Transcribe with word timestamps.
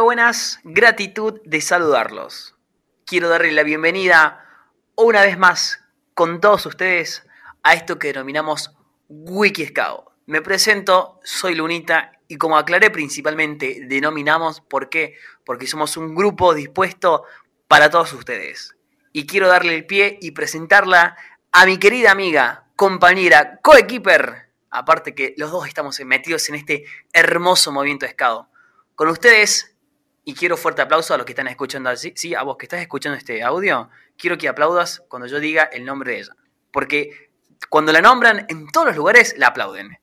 Buenas, 0.00 0.60
gratitud 0.62 1.40
de 1.44 1.60
saludarlos. 1.60 2.54
Quiero 3.04 3.28
darle 3.28 3.50
la 3.50 3.64
bienvenida 3.64 4.44
una 4.94 5.22
vez 5.22 5.36
más 5.36 5.84
con 6.14 6.40
todos 6.40 6.66
ustedes 6.66 7.26
a 7.64 7.74
esto 7.74 7.98
que 7.98 8.08
denominamos 8.08 8.76
Wiki 9.08 9.66
Scout. 9.66 10.04
Me 10.26 10.40
presento, 10.40 11.18
soy 11.24 11.56
Lunita 11.56 12.12
y 12.28 12.36
como 12.36 12.56
aclaré 12.56 12.90
principalmente, 12.90 13.80
denominamos 13.86 14.60
¿por 14.60 14.88
qué? 14.88 15.16
Porque 15.44 15.66
somos 15.66 15.96
un 15.96 16.14
grupo 16.14 16.54
dispuesto 16.54 17.24
para 17.66 17.90
todos 17.90 18.12
ustedes. 18.12 18.76
Y 19.12 19.26
quiero 19.26 19.48
darle 19.48 19.74
el 19.74 19.84
pie 19.84 20.18
y 20.20 20.30
presentarla 20.30 21.16
a 21.50 21.66
mi 21.66 21.78
querida 21.78 22.12
amiga, 22.12 22.68
compañera, 22.76 23.58
coequiper, 23.62 24.50
aparte 24.70 25.14
que 25.14 25.34
los 25.36 25.50
dos 25.50 25.66
estamos 25.66 25.98
metidos 26.00 26.48
en 26.48 26.54
este 26.54 26.84
hermoso 27.12 27.72
movimiento 27.72 28.06
de 28.06 28.12
Scout. 28.12 28.46
Con 28.94 29.08
ustedes, 29.08 29.74
y 30.28 30.34
quiero 30.34 30.58
fuerte 30.58 30.82
aplauso 30.82 31.14
a 31.14 31.16
los 31.16 31.24
que 31.24 31.32
están 31.32 31.48
escuchando 31.48 31.88
así, 31.88 32.12
sí, 32.14 32.34
a 32.34 32.42
vos 32.42 32.58
que 32.58 32.66
estás 32.66 32.82
escuchando 32.82 33.16
este 33.16 33.42
audio, 33.42 33.88
quiero 34.18 34.36
que 34.36 34.46
aplaudas 34.46 35.02
cuando 35.08 35.26
yo 35.26 35.40
diga 35.40 35.70
el 35.72 35.86
nombre 35.86 36.12
de 36.12 36.18
ella. 36.18 36.32
Porque 36.70 37.30
cuando 37.70 37.92
la 37.92 38.02
nombran 38.02 38.44
en 38.50 38.70
todos 38.70 38.88
los 38.88 38.96
lugares, 38.96 39.34
la 39.38 39.46
aplauden. 39.46 39.96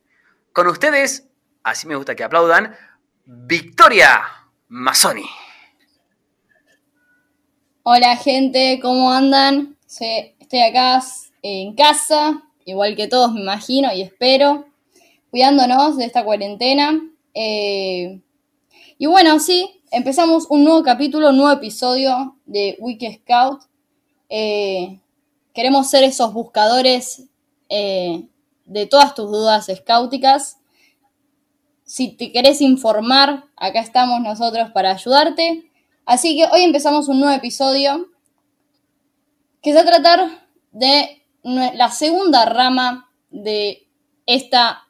Con 0.52 0.66
ustedes, 0.66 1.28
así 1.62 1.86
me 1.86 1.96
gusta 1.96 2.16
que 2.16 2.24
aplaudan, 2.24 2.76
Victoria 3.24 4.24
Mazzoni. 4.68 5.28
Hola 7.84 8.18
gente, 8.18 8.80
¿cómo 8.82 9.12
andan? 9.12 9.78
Estoy 9.86 10.60
acá 10.60 11.04
en 11.44 11.76
casa, 11.76 12.42
igual 12.66 12.96
que 12.96 13.08
todos 13.08 13.32
me 13.32 13.42
imagino 13.42 13.94
y 13.94 14.02
espero, 14.02 14.66
cuidándonos 15.30 15.98
de 15.98 16.06
esta 16.06 16.24
cuarentena. 16.24 17.00
Eh, 17.36 18.22
y 18.98 19.06
bueno, 19.06 19.40
sí, 19.40 19.84
empezamos 19.96 20.48
un 20.50 20.66
nuevo 20.66 20.84
capítulo, 20.84 21.30
un 21.30 21.38
nuevo 21.38 21.54
episodio 21.54 22.36
de 22.46 22.76
Wiki 22.80 23.14
Scout. 23.14 23.62
Eh, 24.28 25.00
queremos 25.54 25.90
ser 25.90 26.04
esos 26.04 26.34
buscadores 26.34 27.24
eh, 27.70 28.28
de 28.66 28.86
todas 28.88 29.16
tus 29.16 29.32
dudas 29.32 29.72
scouticas. 29.74 30.58
Si 31.86 32.10
te 32.10 32.34
querés 32.34 32.60
informar, 32.60 33.46
acá 33.56 33.80
estamos 33.80 34.20
nosotros 34.20 34.70
para 34.72 34.92
ayudarte. 34.92 35.72
Así 36.06 36.36
que 36.36 36.46
hoy 36.52 36.64
empezamos 36.64 37.08
un 37.08 37.22
nuevo 37.22 37.34
episodio 37.34 38.10
que 39.62 39.72
se 39.72 39.76
va 39.78 39.82
a 39.82 39.86
tratar 39.86 40.50
de 40.74 41.24
la 41.42 41.90
segunda 41.90 42.44
rama 42.46 43.10
de 43.30 43.88
esta, 44.26 44.90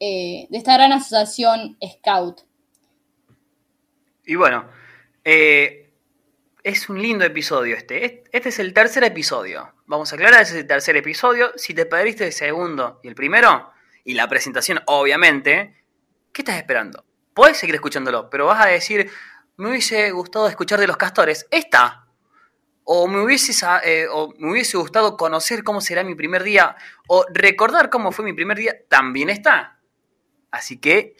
eh, 0.00 0.48
de 0.50 0.58
esta 0.58 0.74
gran 0.74 0.92
asociación 0.92 1.78
Scout. 1.80 2.40
Y 4.26 4.36
bueno, 4.36 4.68
eh, 5.22 5.92
es 6.62 6.88
un 6.88 7.00
lindo 7.00 7.24
episodio 7.24 7.76
este. 7.76 8.24
Este 8.32 8.48
es 8.48 8.58
el 8.58 8.72
tercer 8.72 9.04
episodio. 9.04 9.74
Vamos 9.86 10.12
a 10.12 10.16
aclarar, 10.16 10.42
ese 10.42 10.64
tercer 10.64 10.96
episodio. 10.96 11.52
Si 11.56 11.74
te 11.74 11.84
perdiste 11.84 12.26
el 12.26 12.32
segundo 12.32 13.00
y 13.02 13.08
el 13.08 13.14
primero, 13.14 13.70
y 14.02 14.14
la 14.14 14.28
presentación, 14.28 14.80
obviamente, 14.86 15.82
¿qué 16.32 16.42
estás 16.42 16.56
esperando? 16.56 17.04
Puedes 17.34 17.58
seguir 17.58 17.74
escuchándolo, 17.74 18.30
pero 18.30 18.46
vas 18.46 18.64
a 18.64 18.68
decir, 18.68 19.10
me 19.56 19.70
hubiese 19.70 20.10
gustado 20.10 20.48
escuchar 20.48 20.80
de 20.80 20.86
los 20.86 20.96
castores. 20.96 21.46
Está. 21.50 22.06
O 22.84 23.08
me, 23.08 23.20
hubiese, 23.22 23.52
eh, 23.84 24.06
o 24.10 24.32
me 24.38 24.52
hubiese 24.52 24.76
gustado 24.76 25.16
conocer 25.16 25.64
cómo 25.64 25.80
será 25.80 26.04
mi 26.04 26.14
primer 26.14 26.42
día. 26.42 26.76
O 27.08 27.26
recordar 27.32 27.90
cómo 27.90 28.12
fue 28.12 28.24
mi 28.24 28.32
primer 28.32 28.58
día. 28.58 28.74
También 28.88 29.30
está. 29.30 29.80
Así 30.50 30.78
que 30.78 31.16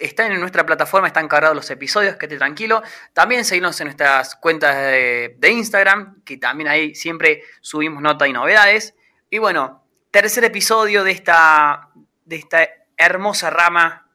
están 0.00 0.32
en 0.32 0.40
nuestra 0.40 0.64
plataforma, 0.64 1.06
están 1.06 1.28
cargados 1.28 1.54
los 1.54 1.70
episodios, 1.70 2.16
quédate 2.16 2.38
tranquilo. 2.38 2.82
También 3.12 3.44
seguimos 3.44 3.80
en 3.80 3.86
nuestras 3.86 4.34
cuentas 4.36 4.74
de, 4.76 5.50
Instagram, 5.50 6.22
que 6.24 6.38
también 6.38 6.68
ahí 6.68 6.94
siempre 6.94 7.42
subimos 7.60 8.02
notas 8.02 8.28
y 8.28 8.32
novedades. 8.32 8.94
Y 9.28 9.38
bueno, 9.38 9.84
tercer 10.10 10.44
episodio 10.44 11.04
de 11.04 11.12
esta, 11.12 11.90
de 12.24 12.36
esta 12.36 12.68
hermosa 12.96 13.50
rama. 13.50 14.10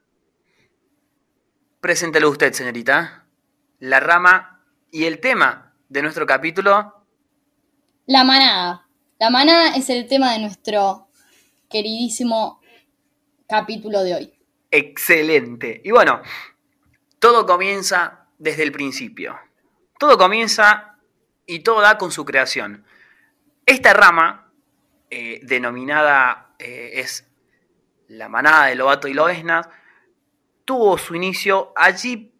Preséntelo 1.80 2.28
usted, 2.30 2.52
señorita. 2.52 3.24
La 3.78 4.00
rama 4.00 4.64
y 4.90 5.04
el 5.04 5.20
tema 5.20 5.74
de 5.88 6.02
nuestro 6.02 6.26
capítulo. 6.26 7.06
La 8.06 8.24
manada. 8.24 8.88
La 9.18 9.30
manada 9.30 9.76
es 9.76 9.88
el 9.88 10.06
tema 10.08 10.32
de 10.32 10.40
nuestro 10.40 11.08
queridísimo 11.70 12.60
capítulo 13.48 14.02
de 14.02 14.14
hoy. 14.14 14.35
Excelente. 14.76 15.80
Y 15.84 15.90
bueno, 15.90 16.20
todo 17.18 17.46
comienza 17.46 18.26
desde 18.36 18.62
el 18.62 18.72
principio. 18.72 19.38
Todo 19.98 20.18
comienza 20.18 20.98
y 21.46 21.60
todo 21.60 21.80
da 21.80 21.96
con 21.96 22.12
su 22.12 22.26
creación. 22.26 22.84
Esta 23.64 23.94
rama, 23.94 24.52
eh, 25.08 25.40
denominada 25.42 26.54
eh, 26.58 26.90
es 26.96 27.26
la 28.08 28.28
manada 28.28 28.66
de 28.66 28.74
Lobato 28.74 29.08
y 29.08 29.14
Loesna, 29.14 29.62
tuvo 30.66 30.98
su 30.98 31.14
inicio 31.14 31.72
allí 31.74 32.34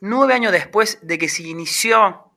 nueve 0.00 0.32
años 0.32 0.52
después 0.52 1.00
de 1.02 1.18
que 1.18 1.28
se 1.28 1.42
inició 1.42 2.32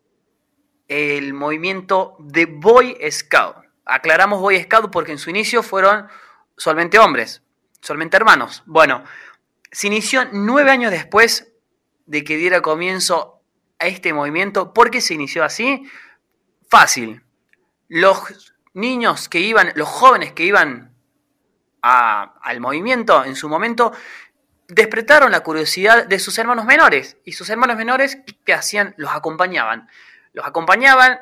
el 0.89 1.33
movimiento 1.33 2.17
de 2.19 2.47
Boy 2.47 2.97
Scout. 3.09 3.55
Aclaramos 3.85 4.41
Boy 4.41 4.61
Scout 4.61 4.91
porque 4.91 5.13
en 5.13 5.19
su 5.19 5.29
inicio 5.29 5.63
fueron 5.63 6.09
solamente 6.57 6.99
hombres, 6.99 7.41
solamente 7.81 8.17
hermanos. 8.17 8.63
Bueno, 8.65 9.03
se 9.71 9.87
inició 9.87 10.27
nueve 10.31 10.71
años 10.71 10.91
después 10.91 11.51
de 12.05 12.23
que 12.23 12.37
diera 12.37 12.61
comienzo 12.61 13.41
a 13.79 13.87
este 13.87 14.13
movimiento. 14.13 14.73
¿Por 14.73 14.91
qué 14.91 15.01
se 15.01 15.13
inició 15.13 15.43
así? 15.43 15.89
Fácil. 16.69 17.23
Los 17.87 18.53
niños 18.73 19.27
que 19.27 19.39
iban, 19.39 19.71
los 19.75 19.87
jóvenes 19.87 20.33
que 20.33 20.43
iban 20.43 20.95
al 21.81 22.59
movimiento 22.59 23.25
en 23.25 23.35
su 23.35 23.49
momento, 23.49 23.91
despertaron 24.67 25.31
la 25.31 25.41
curiosidad 25.41 26.05
de 26.05 26.19
sus 26.19 26.37
hermanos 26.37 26.65
menores. 26.65 27.17
Y 27.25 27.33
sus 27.33 27.49
hermanos 27.49 27.77
menores, 27.77 28.19
¿qué 28.45 28.53
hacían? 28.53 28.93
Los 28.97 29.11
acompañaban. 29.11 29.89
Los 30.33 30.45
acompañaban, 30.45 31.19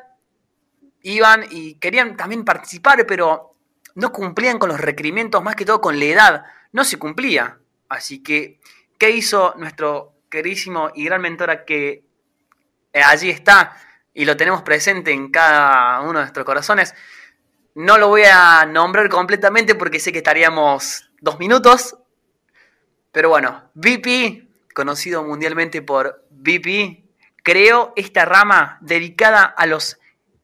iban 1.02 1.44
y 1.50 1.74
querían 1.76 2.16
también 2.16 2.44
participar, 2.44 3.06
pero 3.06 3.49
no 4.00 4.12
cumplían 4.12 4.58
con 4.58 4.68
los 4.68 4.80
requerimientos, 4.80 5.42
más 5.42 5.54
que 5.54 5.64
todo 5.64 5.80
con 5.80 5.98
la 5.98 6.04
edad, 6.06 6.44
no 6.72 6.84
se 6.84 6.98
cumplía. 6.98 7.58
Así 7.88 8.22
que, 8.22 8.60
¿qué 8.98 9.10
hizo 9.10 9.54
nuestro 9.58 10.14
queridísimo 10.30 10.90
y 10.94 11.04
gran 11.04 11.20
mentora 11.20 11.64
que 11.64 12.04
eh, 12.92 13.02
allí 13.02 13.30
está 13.30 13.76
y 14.14 14.24
lo 14.24 14.36
tenemos 14.36 14.62
presente 14.62 15.12
en 15.12 15.30
cada 15.30 16.00
uno 16.00 16.18
de 16.18 16.24
nuestros 16.24 16.46
corazones? 16.46 16.94
No 17.74 17.98
lo 17.98 18.08
voy 18.08 18.22
a 18.24 18.66
nombrar 18.66 19.08
completamente 19.08 19.74
porque 19.74 20.00
sé 20.00 20.12
que 20.12 20.18
estaríamos 20.18 21.10
dos 21.20 21.38
minutos, 21.38 21.96
pero 23.12 23.28
bueno, 23.28 23.70
VP, 23.74 24.48
conocido 24.74 25.22
mundialmente 25.24 25.82
por 25.82 26.26
VP, 26.30 27.04
creó 27.42 27.92
esta 27.96 28.24
rama 28.24 28.78
dedicada 28.80 29.44
a 29.44 29.66
los 29.66 29.98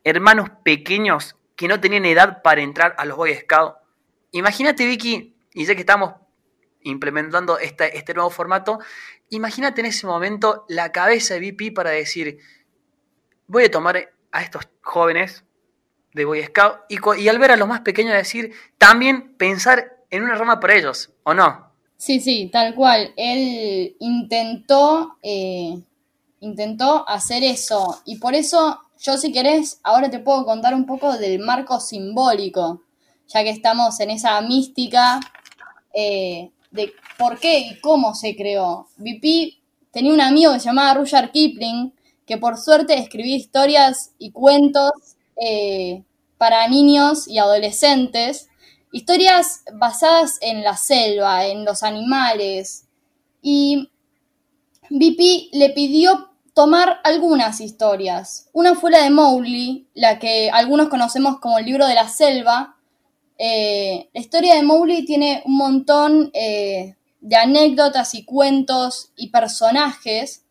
hermanos 0.05 0.51
pequeños 0.65 1.37
que 1.57 1.69
no 1.69 1.81
tenían 1.81 2.05
edad 2.05 2.43
para 2.43 2.61
entrar 2.61 2.95
a 2.99 3.05
los 3.05 3.17
Boy 3.17 3.35
Scouts. 3.35 3.77
Imagínate, 4.33 4.87
Vicky, 4.87 5.35
y 5.55 5.65
ya 5.65 5.75
que 5.75 5.81
estamos 5.81 6.15
implementando 6.83 7.59
este, 7.59 8.15
nuevo 8.15 8.31
formato, 8.31 8.79
imagínate 9.31 9.81
en 9.81 9.87
ese 9.87 10.07
momento 10.07 10.65
la 10.69 10.93
cabeza 10.93 11.35
de 11.35 11.41
VP 11.41 11.73
para 11.73 11.91
decir, 11.91 12.39
voy 13.47 13.65
a 13.65 13.71
tomar 13.71 14.11
a 14.31 14.43
estos 14.43 14.69
jóvenes 14.83 15.45
de 16.13 16.25
Boy 16.25 16.45
Scout 16.45 16.81
y, 16.89 17.29
al 17.29 17.39
ver 17.39 17.53
a 17.53 17.57
los 17.57 17.67
más 17.67 17.81
pequeños 17.81 18.15
decir, 18.15 18.53
también 18.79 19.37
pensar 19.37 20.05
en 20.11 20.23
una 20.23 20.35
rama 20.35 20.61
para 20.61 20.77
ellos, 20.77 21.11
¿o 21.25 21.35
no? 21.35 21.73
Sí, 21.97 22.21
sí, 22.21 22.51
tal 22.53 22.75
cual. 22.75 23.13
Él 23.17 23.97
intentó, 23.99 25.19
eh, 25.23 25.81
intentó 26.41 27.09
hacer 27.09 27.43
eso 27.43 28.03
y 28.05 28.19
por 28.19 28.35
eso 28.35 28.86
yo 29.01 29.17
si 29.19 29.33
querés, 29.33 29.81
ahora 29.83 30.11
te 30.11 30.19
puedo 30.19 30.45
contar 30.45 30.75
un 30.75 30.87
poco 30.87 31.17
del 31.17 31.39
marco 31.39 31.81
simbólico, 31.81 32.83
ya 33.29 33.43
que 33.43 33.51
estamos 33.51 33.99
en 34.01 34.11
esa 34.11 34.41
mística 34.41 35.21
eh, 35.93 36.51
de 36.71 36.93
por 37.19 37.39
qué 37.39 37.59
y 37.59 37.81
cómo 37.81 38.15
se 38.15 38.37
creó. 38.37 38.89
VP 38.99 39.59
tenía 39.91 40.13
un 40.13 40.21
amigo 40.21 40.53
que 40.53 40.61
se 40.61 40.67
llamaba 40.67 40.95
Rudyard 40.95 41.31
Kipling, 41.31 41.93
que 42.27 42.39
por 42.39 42.59
suerte 42.59 42.99
escribía 42.99 43.37
historias 43.37 44.13
y 44.19 44.31
cuentos 44.31 44.93
eh, 45.41 46.03
para 46.39 46.69
niños 46.69 47.29
y 47.29 47.39
adolescentes, 47.39 48.49
historias 48.93 49.63
basadas 49.75 50.39
en 50.41 50.63
la 50.63 50.77
selva, 50.77 51.47
en 51.47 51.65
los 51.65 51.83
animales. 51.83 52.87
Y 53.43 53.91
VP 54.91 55.51
le 55.53 55.71
pidió 55.71 56.31
tomar 56.57 57.01
algunas 57.05 57.61
historias. 57.61 58.49
Una 58.55 58.75
fue 58.75 58.91
la 58.91 59.03
de 59.03 59.11
Mowgli, 59.11 59.89
la 59.93 60.19
que 60.19 60.49
algunos 60.51 60.89
conocemos 60.89 61.39
como 61.39 61.59
el 61.59 61.67
libro 61.67 61.87
de 61.87 61.95
la 61.95 62.09
selva. 62.09 62.79
Eh, 63.37 64.09
la 64.15 64.21
historia 64.21 64.55
de 64.55 64.63
Mowgli 64.63 65.05
tiene 65.05 65.43
un 65.45 65.55
montón 65.59 66.31
eh, 66.33 66.97
de 67.21 67.37
anécdotas 67.37 68.15
y 68.15 68.25
cuentos 68.25 69.13
y 69.17 69.29
personajes. 69.29 70.45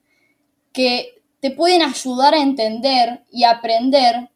que 0.73 1.23
te 1.39 1.49
pueden 1.51 1.81
ayudar 1.81 2.35
a 2.35 2.41
entender 2.41 3.23
y 3.31 3.43
aprender 3.43 4.29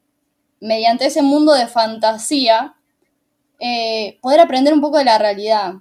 mediante 0.60 1.06
ese 1.06 1.22
mundo 1.22 1.52
de 1.52 1.66
fantasía, 1.66 2.74
eh, 3.60 4.18
poder 4.22 4.40
aprender 4.40 4.72
un 4.74 4.80
poco 4.80 4.98
de 4.98 5.04
la 5.04 5.18
realidad. 5.18 5.74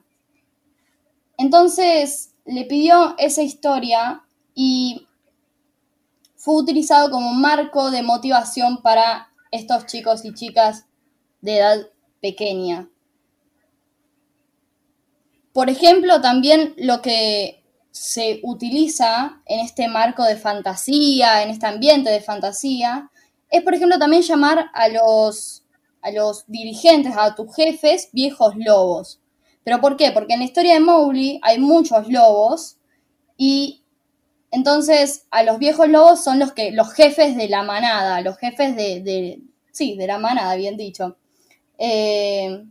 Entonces 1.37 2.33
le 2.45 2.65
pidió 2.65 3.15
esa 3.17 3.41
historia 3.41 4.23
y 4.53 5.07
fue 6.49 6.63
utilizado 6.63 7.11
como 7.11 7.31
marco 7.35 7.91
de 7.91 8.01
motivación 8.01 8.81
para 8.81 9.31
estos 9.51 9.85
chicos 9.85 10.25
y 10.25 10.33
chicas 10.33 10.87
de 11.41 11.57
edad 11.57 11.77
pequeña. 12.21 12.89
Por 15.53 15.69
ejemplo, 15.69 16.21
también 16.21 16.73
lo 16.77 17.03
que 17.03 17.63
se 17.91 18.39
utiliza 18.41 19.43
en 19.45 19.59
este 19.59 19.87
marco 19.89 20.23
de 20.23 20.37
fantasía, 20.37 21.43
en 21.43 21.51
este 21.51 21.67
ambiente 21.67 22.09
de 22.09 22.19
fantasía, 22.19 23.11
es, 23.51 23.61
por 23.61 23.75
ejemplo, 23.75 23.99
también 23.99 24.23
llamar 24.23 24.71
a 24.73 24.87
los, 24.87 25.63
a 26.01 26.09
los 26.09 26.45
dirigentes, 26.47 27.13
a 27.15 27.35
tus 27.35 27.55
jefes, 27.55 28.09
viejos 28.11 28.55
lobos. 28.55 29.21
¿Pero 29.63 29.79
por 29.81 29.97
qué? 29.97 30.11
Porque 30.11 30.33
en 30.33 30.39
la 30.39 30.45
historia 30.45 30.73
de 30.73 30.79
Mowgli 30.79 31.39
hay 31.43 31.59
muchos 31.59 32.09
lobos 32.09 32.77
y 33.37 33.78
entonces 34.51 35.25
a 35.31 35.43
los 35.43 35.59
viejos 35.59 35.87
lobos 35.89 36.23
son 36.23 36.39
los 36.39 36.53
que 36.53 36.71
los 36.71 36.93
jefes 36.93 37.35
de 37.37 37.49
la 37.49 37.63
manada, 37.63 38.21
los 38.21 38.37
jefes 38.37 38.75
de, 38.75 39.41
sí, 39.71 39.95
de 39.95 40.07
la 40.07 40.17
manada, 40.17 40.55
bien 40.55 40.77
dicho. 40.77 41.17
Eh, 41.77 42.63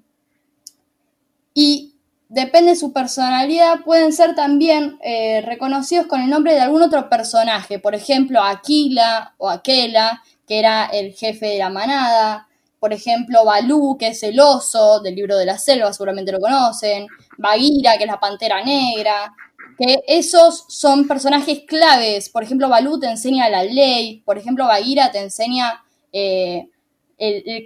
y 1.54 1.94
depende 2.28 2.70
de 2.70 2.76
su 2.76 2.92
personalidad, 2.92 3.80
pueden 3.84 4.12
ser 4.12 4.34
también 4.34 4.98
eh, 5.02 5.42
reconocidos 5.44 6.06
con 6.06 6.20
el 6.20 6.30
nombre 6.30 6.54
de 6.54 6.60
algún 6.60 6.82
otro 6.82 7.08
personaje, 7.08 7.78
por 7.78 7.94
ejemplo, 7.94 8.42
Aquila 8.42 9.34
o 9.38 9.48
Aquela, 9.48 10.22
que 10.46 10.58
era 10.58 10.86
el 10.86 11.14
jefe 11.14 11.46
de 11.46 11.58
la 11.58 11.70
manada, 11.70 12.48
por 12.78 12.92
ejemplo, 12.92 13.44
Balú, 13.44 13.96
que 13.98 14.08
es 14.08 14.22
el 14.22 14.38
oso 14.38 15.00
del 15.00 15.16
libro 15.16 15.36
de 15.36 15.46
la 15.46 15.58
selva, 15.58 15.92
seguramente 15.92 16.32
lo 16.32 16.40
conocen, 16.40 17.06
Bagheera, 17.36 17.96
que 17.96 18.04
es 18.04 18.10
la 18.10 18.20
pantera 18.20 18.62
negra, 18.62 19.34
que 19.78 20.02
esos 20.08 20.64
son 20.68 21.06
personajes 21.06 21.60
claves. 21.66 22.28
Por 22.28 22.42
ejemplo, 22.42 22.68
Balú 22.68 22.98
te 22.98 23.08
enseña 23.08 23.48
la 23.48 23.62
ley, 23.62 24.22
por 24.24 24.36
ejemplo, 24.36 24.66
Bagheera 24.66 25.12
te 25.12 25.20
enseña 25.20 25.84
eh, 26.12 26.68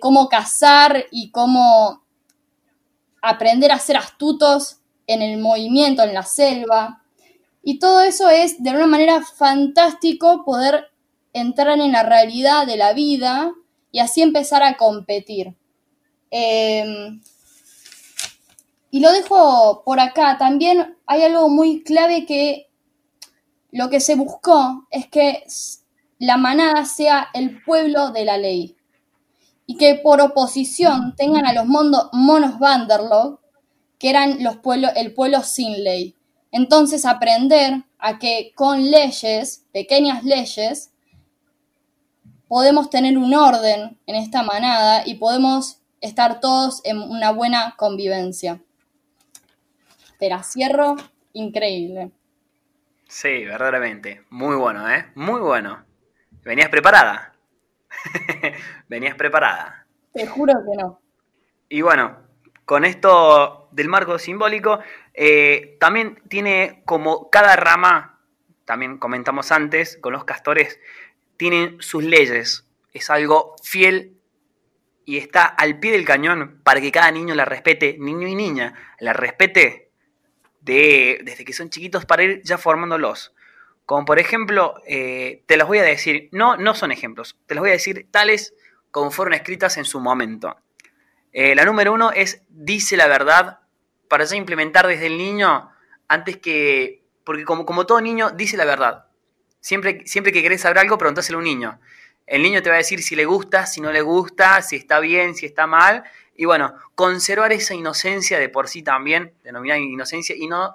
cómo 0.01 0.29
cazar 0.29 1.07
y 1.11 1.31
cómo 1.31 2.03
aprender 3.23 3.73
a 3.73 3.79
ser 3.79 3.97
astutos 3.97 4.79
en 5.07 5.23
el 5.23 5.39
movimiento, 5.39 6.03
en 6.03 6.13
la 6.13 6.23
selva. 6.23 7.03
Y 7.63 7.79
todo 7.79 8.03
eso 8.03 8.29
es 8.29 8.63
de 8.63 8.71
una 8.71 8.87
manera 8.87 9.23
fantástico 9.23 10.45
poder 10.45 10.91
entrar 11.33 11.81
en 11.81 11.93
la 11.93 12.03
realidad 12.03 12.67
de 12.67 12.77
la 12.77 12.93
vida 12.93 13.53
y 13.91 14.01
así 14.01 14.21
empezar 14.21 14.63
a 14.63 14.77
competir. 14.77 15.55
Em, 16.31 17.21
y 18.93 19.01
lo 19.01 19.11
dejo 19.11 19.83
por 19.85 19.99
acá. 19.99 20.37
También 20.39 20.97
hay 21.07 21.23
algo 21.23 21.49
muy 21.49 21.83
clave 21.83 22.27
que 22.27 22.69
lo 23.73 23.89
que 23.89 24.01
se 24.01 24.15
buscó 24.15 24.87
es 24.91 25.09
que 25.09 25.45
la 26.19 26.37
manada 26.37 26.85
sea 26.85 27.29
el 27.33 27.65
pueblo 27.65 28.11
de 28.11 28.27
la 28.27 28.37
ley 28.37 28.77
y 29.65 29.79
que 29.79 29.95
por 29.95 30.21
oposición 30.21 31.17
tengan 31.17 31.47
a 31.47 31.55
los 31.55 31.65
monos 31.67 32.59
Vanderlog, 32.59 33.41
que 33.99 34.11
eran 34.11 34.45
los 34.45 34.59
el 34.95 35.15
pueblo 35.15 35.43
sin 35.43 35.83
ley. 35.83 36.15
Entonces 36.51 37.07
aprender 37.07 37.85
a 37.99 38.19
que 38.19 38.53
con 38.55 38.91
leyes, 38.91 39.65
pequeñas 39.73 40.23
leyes, 40.23 40.91
podemos 42.47 42.91
tener 42.91 43.17
un 43.17 43.33
orden 43.33 43.99
en 44.07 44.17
esta 44.17 44.43
manada 44.43 45.03
y 45.07 45.15
podemos 45.15 45.79
estar 46.03 46.41
todos 46.41 46.83
en 46.85 46.99
una 46.99 47.31
buena 47.31 47.75
convivencia. 47.79 48.61
Te 50.23 50.29
la 50.29 50.45
cierro, 50.45 50.95
increíble. 51.33 52.13
Sí, 53.09 53.45
verdaderamente. 53.45 54.23
Muy 54.31 54.55
bueno, 54.55 54.89
¿eh? 54.89 55.11
Muy 55.17 55.41
bueno. 55.41 55.85
¿Venías 56.45 56.69
preparada? 56.69 57.35
Venías 58.89 59.17
preparada. 59.17 59.85
Te 60.13 60.25
juro 60.29 60.53
que 60.65 60.81
no. 60.81 61.01
Y 61.69 61.81
bueno, 61.81 62.19
con 62.65 62.85
esto 62.85 63.69
del 63.73 63.89
marco 63.89 64.17
simbólico, 64.21 64.79
eh, 65.13 65.77
también 65.81 66.23
tiene 66.29 66.85
como 66.85 67.29
cada 67.29 67.57
rama, 67.57 68.21
también 68.65 68.99
comentamos 68.99 69.51
antes, 69.51 69.99
con 70.01 70.13
los 70.13 70.23
castores, 70.23 70.79
tienen 71.37 71.83
sus 71.83 72.05
leyes. 72.05 72.65
Es 72.93 73.11
algo 73.11 73.57
fiel 73.61 74.21
y 75.05 75.19
está 75.19 75.47
al 75.47 75.81
pie 75.81 75.91
del 75.91 76.05
cañón 76.05 76.61
para 76.63 76.81
que 76.81 76.93
cada 76.93 77.11
niño 77.11 77.35
la 77.35 77.45
respete, 77.45 77.97
niño 77.99 78.29
y 78.29 78.37
niña, 78.37 78.95
la 79.01 79.15
respete 79.15 79.83
de, 80.63 81.21
desde 81.25 81.45
que 81.45 81.53
son 81.53 81.71
chiquitos 81.71 82.05
para 82.05 82.23
ir 82.23 82.43
ya 82.45 82.59
formándolos. 82.59 83.35
Como 83.85 84.05
por 84.05 84.19
ejemplo, 84.19 84.75
eh, 84.87 85.43
te 85.47 85.57
los 85.57 85.69
voy 85.69 85.79
a 85.79 85.83
decir, 85.83 86.29
no, 86.33 86.57
no 86.57 86.75
son 86.75 86.93
ejemplos, 86.93 87.37
te 87.47 87.55
los 87.55 87.63
voy 87.63 87.71
a 87.71 87.75
decir 87.75 88.07
tales 88.11 88.55
como 88.91 89.11
fueron 89.11 89.35
escritas 89.35 89.77
en 89.77 89.85
su 89.85 90.01
momento. 90.01 90.57
Eh, 91.33 91.55
la 91.55 91.65
número 91.65 91.93
uno 91.93 92.13
es 92.13 92.43
dice 92.49 92.97
la 92.97 93.07
verdad 93.07 93.61
para 94.09 94.25
ya 94.25 94.37
implementar 94.37 94.87
desde 94.87 95.07
el 95.07 95.17
niño 95.17 95.71
antes 96.07 96.37
que, 96.37 97.03
porque 97.25 97.45
como, 97.45 97.65
como 97.65 97.87
todo 97.87 98.01
niño 98.01 98.31
dice 98.31 98.57
la 98.57 98.65
verdad. 98.65 99.07
Siempre, 99.61 100.03
siempre 100.07 100.33
que 100.33 100.43
querés 100.43 100.61
saber 100.61 100.79
algo, 100.79 100.99
preguntáselo 100.99 101.39
a 101.39 101.41
un 101.41 101.45
niño. 101.45 101.81
El 102.33 102.43
niño 102.43 102.63
te 102.63 102.71
va 102.71 102.77
a 102.77 102.79
decir 102.79 103.03
si 103.03 103.15
le 103.15 103.27
gusta, 103.27 103.67
si 103.67 103.83
no 103.83 103.93
le 103.93 104.01
gusta, 104.01 104.63
si 104.63 104.77
está 104.77 105.01
bien, 105.01 105.35
si 105.35 105.45
está 105.45 105.67
mal. 105.67 106.03
Y 106.35 106.47
bueno, 106.47 106.75
conservar 106.95 107.53
esa 107.53 107.75
inocencia 107.75 108.39
de 108.39 108.49
por 108.49 108.69
sí 108.69 108.83
también, 108.83 109.35
denominar 109.45 109.79
inocencia, 109.79 110.35
y 110.35 110.47
no 110.47 110.75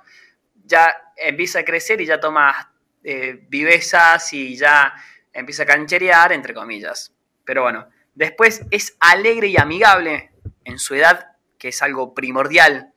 ya 0.65 0.95
empieza 1.15 1.59
a 1.59 1.65
crecer 1.65 1.99
y 2.01 2.05
ya 2.05 2.19
toma 2.19 2.71
eh, 3.03 3.45
vivezas 3.49 4.33
y 4.33 4.55
ya 4.55 4.93
empieza 5.33 5.63
a 5.63 5.65
cancherear, 5.65 6.31
entre 6.31 6.53
comillas. 6.53 7.11
Pero 7.43 7.63
bueno, 7.63 7.87
después 8.13 8.61
es 8.69 8.95
alegre 8.99 9.47
y 9.47 9.57
amigable 9.57 10.31
en 10.63 10.77
su 10.77 10.93
edad, 10.93 11.37
que 11.57 11.69
es 11.69 11.81
algo 11.81 12.13
primordial, 12.13 12.93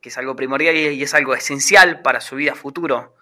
que 0.00 0.10
es 0.10 0.18
algo 0.18 0.36
primordial 0.36 0.76
y 0.76 1.02
es 1.02 1.14
algo 1.14 1.34
esencial 1.34 2.02
para 2.02 2.20
su 2.20 2.36
vida 2.36 2.54
futuro 2.54 3.14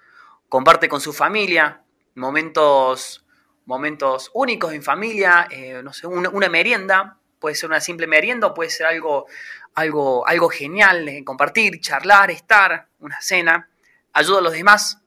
comparte 0.52 0.86
con 0.86 1.00
su 1.00 1.14
familia, 1.14 1.80
momentos, 2.14 3.21
momentos 3.66 4.30
únicos 4.34 4.72
en 4.72 4.82
familia, 4.82 5.46
eh, 5.50 5.80
no 5.82 5.92
sé, 5.92 6.06
una, 6.06 6.48
merienda, 6.48 7.18
puede 7.38 7.54
ser 7.54 7.68
una 7.70 7.80
simple 7.80 8.06
merienda 8.06 8.48
o 8.48 8.54
puede 8.54 8.70
ser 8.70 8.86
algo, 8.86 9.26
algo, 9.74 10.26
algo 10.26 10.48
genial, 10.48 11.06
de 11.06 11.24
compartir, 11.24 11.80
charlar, 11.80 12.30
estar, 12.30 12.88
una 13.00 13.20
cena, 13.20 13.68
ayuda 14.12 14.38
a 14.38 14.42
los 14.42 14.52
demás, 14.52 15.02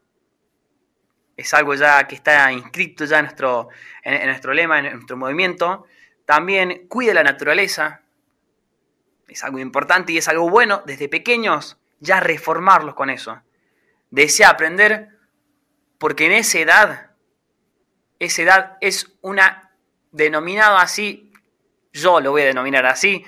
es 1.38 1.54
algo 1.54 1.74
ya 1.74 2.08
que 2.08 2.16
está 2.16 2.52
inscrito 2.52 3.06
ya 3.06 3.20
en 3.20 3.26
nuestro, 3.26 3.70
en, 4.04 4.26
nuestro 4.28 4.54
lema, 4.54 4.80
en 4.80 4.94
nuestro 4.94 5.18
movimiento. 5.18 5.86
También 6.26 6.88
cuide 6.88 7.14
la 7.14 7.24
naturaleza, 7.24 8.02
es 9.28 9.44
algo 9.44 9.60
importante 9.60 10.14
y 10.14 10.18
es 10.18 10.28
algo 10.28 10.50
bueno 10.50 10.84
desde 10.86 11.10
pequeños 11.10 11.78
ya 12.00 12.20
reformarlos 12.20 12.96
con 12.96 13.10
eso. 13.10 13.42
Desea 14.12 14.50
aprender 14.50 15.10
porque 15.98 16.26
en 16.26 16.34
esa 16.34 16.60
edad, 16.60 17.12
esa 18.20 18.42
edad 18.42 18.78
es 18.82 19.14
una 19.22 19.72
denominada 20.12 20.82
así, 20.82 21.32
yo 21.92 22.20
lo 22.20 22.32
voy 22.32 22.44
a 22.44 22.46
denominar 22.46 22.86
así, 22.86 23.24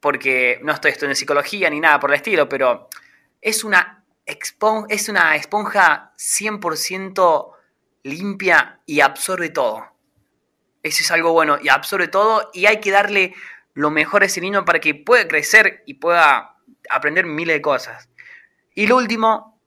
porque 0.00 0.58
no 0.62 0.72
estoy 0.72 0.92
estudiando 0.92 1.14
psicología 1.14 1.68
ni 1.70 1.80
nada 1.80 2.00
por 2.00 2.10
el 2.10 2.16
estilo, 2.16 2.48
pero 2.48 2.88
es 3.40 3.64
una, 3.64 4.04
es 4.26 5.08
una 5.08 5.36
esponja 5.36 6.12
100% 6.16 7.54
limpia 8.04 8.80
y 8.86 9.00
absorbe 9.00 9.50
todo. 9.50 9.86
Eso 10.82 11.02
es 11.02 11.10
algo 11.10 11.32
bueno 11.32 11.58
y 11.62 11.68
absorbe 11.68 12.08
todo 12.08 12.50
y 12.54 12.66
hay 12.66 12.80
que 12.80 12.90
darle 12.90 13.34
lo 13.74 13.90
mejor 13.90 14.22
a 14.22 14.26
ese 14.26 14.40
niño 14.40 14.64
para 14.64 14.80
que 14.80 14.94
pueda 14.94 15.28
crecer 15.28 15.82
y 15.86 15.94
pueda 15.94 16.56
aprender 16.88 17.26
miles 17.26 17.56
de 17.56 17.62
cosas. 17.62 18.08
Y 18.74 18.86
lo 18.86 18.96
último, 18.96 19.60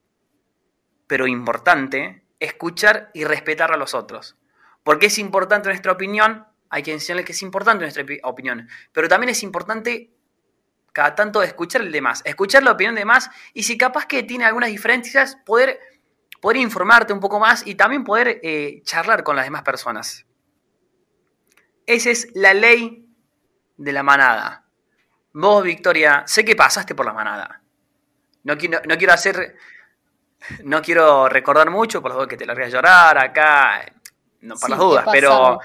pero 1.06 1.26
importante, 1.26 2.24
escuchar 2.40 3.10
y 3.14 3.24
respetar 3.24 3.72
a 3.72 3.76
los 3.76 3.94
otros. 3.94 4.36
Porque 4.84 5.06
es 5.06 5.18
importante 5.18 5.68
nuestra 5.68 5.90
opinión, 5.90 6.46
hay 6.70 6.82
que 6.82 6.92
enseñarles 6.92 7.26
que 7.26 7.32
es 7.32 7.42
importante 7.42 7.82
nuestra 7.82 8.04
opinión, 8.22 8.68
pero 8.92 9.08
también 9.08 9.30
es 9.30 9.42
importante 9.42 10.12
cada 10.92 11.16
tanto 11.16 11.42
escuchar 11.42 11.80
el 11.80 11.90
demás, 11.90 12.22
escuchar 12.24 12.62
la 12.62 12.70
opinión 12.72 12.94
de 12.94 13.00
demás 13.00 13.28
y 13.52 13.64
si 13.64 13.76
capaz 13.76 14.06
que 14.06 14.22
tiene 14.22 14.44
algunas 14.44 14.70
diferencias, 14.70 15.36
poder, 15.44 15.80
poder 16.40 16.58
informarte 16.58 17.12
un 17.12 17.18
poco 17.18 17.40
más 17.40 17.66
y 17.66 17.74
también 17.74 18.04
poder 18.04 18.38
eh, 18.44 18.80
charlar 18.84 19.24
con 19.24 19.34
las 19.34 19.46
demás 19.46 19.62
personas. 19.62 20.24
Esa 21.86 22.10
es 22.10 22.28
la 22.34 22.54
ley 22.54 23.08
de 23.76 23.92
la 23.92 24.04
manada. 24.04 24.66
Vos, 25.32 25.64
Victoria, 25.64 26.22
sé 26.26 26.44
que 26.44 26.54
pasaste 26.54 26.94
por 26.94 27.06
la 27.06 27.12
manada. 27.12 27.60
No 28.44 28.56
quiero, 28.56 28.80
no 28.86 28.96
quiero 28.96 29.14
hacer 29.14 29.56
no 30.64 30.82
quiero 30.82 31.28
recordar 31.28 31.70
mucho, 31.70 32.02
por 32.02 32.12
dudas 32.12 32.28
que 32.28 32.36
te 32.36 32.46
largues 32.46 32.66
a 32.66 32.70
llorar 32.70 33.18
acá, 33.18 33.84
no 34.44 34.58
por 34.58 34.68
Sí, 34.68 34.70
las 34.70 34.78
¿qué 34.88 34.98
dudas, 34.98 35.08
pero? 35.10 35.58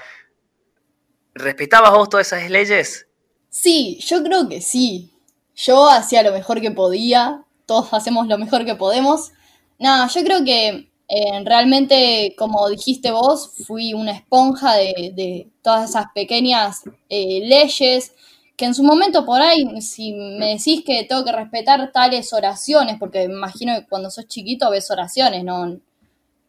¿respetabas 1.34 1.90
vos 1.92 2.08
todas 2.08 2.28
esas 2.32 2.48
leyes? 2.50 3.08
Sí, 3.48 3.98
yo 4.06 4.22
creo 4.22 4.48
que 4.48 4.60
sí. 4.60 5.10
Yo 5.56 5.88
hacía 5.88 6.22
lo 6.22 6.32
mejor 6.32 6.60
que 6.60 6.70
podía, 6.70 7.44
todos 7.66 7.92
hacemos 7.92 8.26
lo 8.28 8.38
mejor 8.38 8.64
que 8.64 8.74
podemos. 8.76 9.32
No, 9.78 10.08
yo 10.08 10.22
creo 10.24 10.44
que 10.44 10.90
eh, 11.08 11.44
realmente, 11.44 12.34
como 12.38 12.68
dijiste 12.68 13.10
vos, 13.12 13.52
fui 13.66 13.92
una 13.94 14.12
esponja 14.12 14.74
de, 14.76 15.12
de 15.14 15.48
todas 15.62 15.90
esas 15.90 16.06
pequeñas 16.14 16.82
eh, 17.08 17.40
leyes 17.46 18.12
que 18.56 18.66
en 18.66 18.74
su 18.74 18.82
momento 18.84 19.24
por 19.24 19.40
ahí, 19.40 19.80
si 19.80 20.12
me 20.12 20.48
decís 20.56 20.82
que 20.84 21.04
tengo 21.04 21.24
que 21.24 21.32
respetar 21.32 21.90
tales 21.92 22.32
oraciones, 22.34 22.96
porque 22.98 23.26
me 23.26 23.34
imagino 23.34 23.74
que 23.74 23.86
cuando 23.88 24.10
sos 24.10 24.28
chiquito 24.28 24.70
ves 24.70 24.90
oraciones, 24.90 25.44
no, 25.44 25.80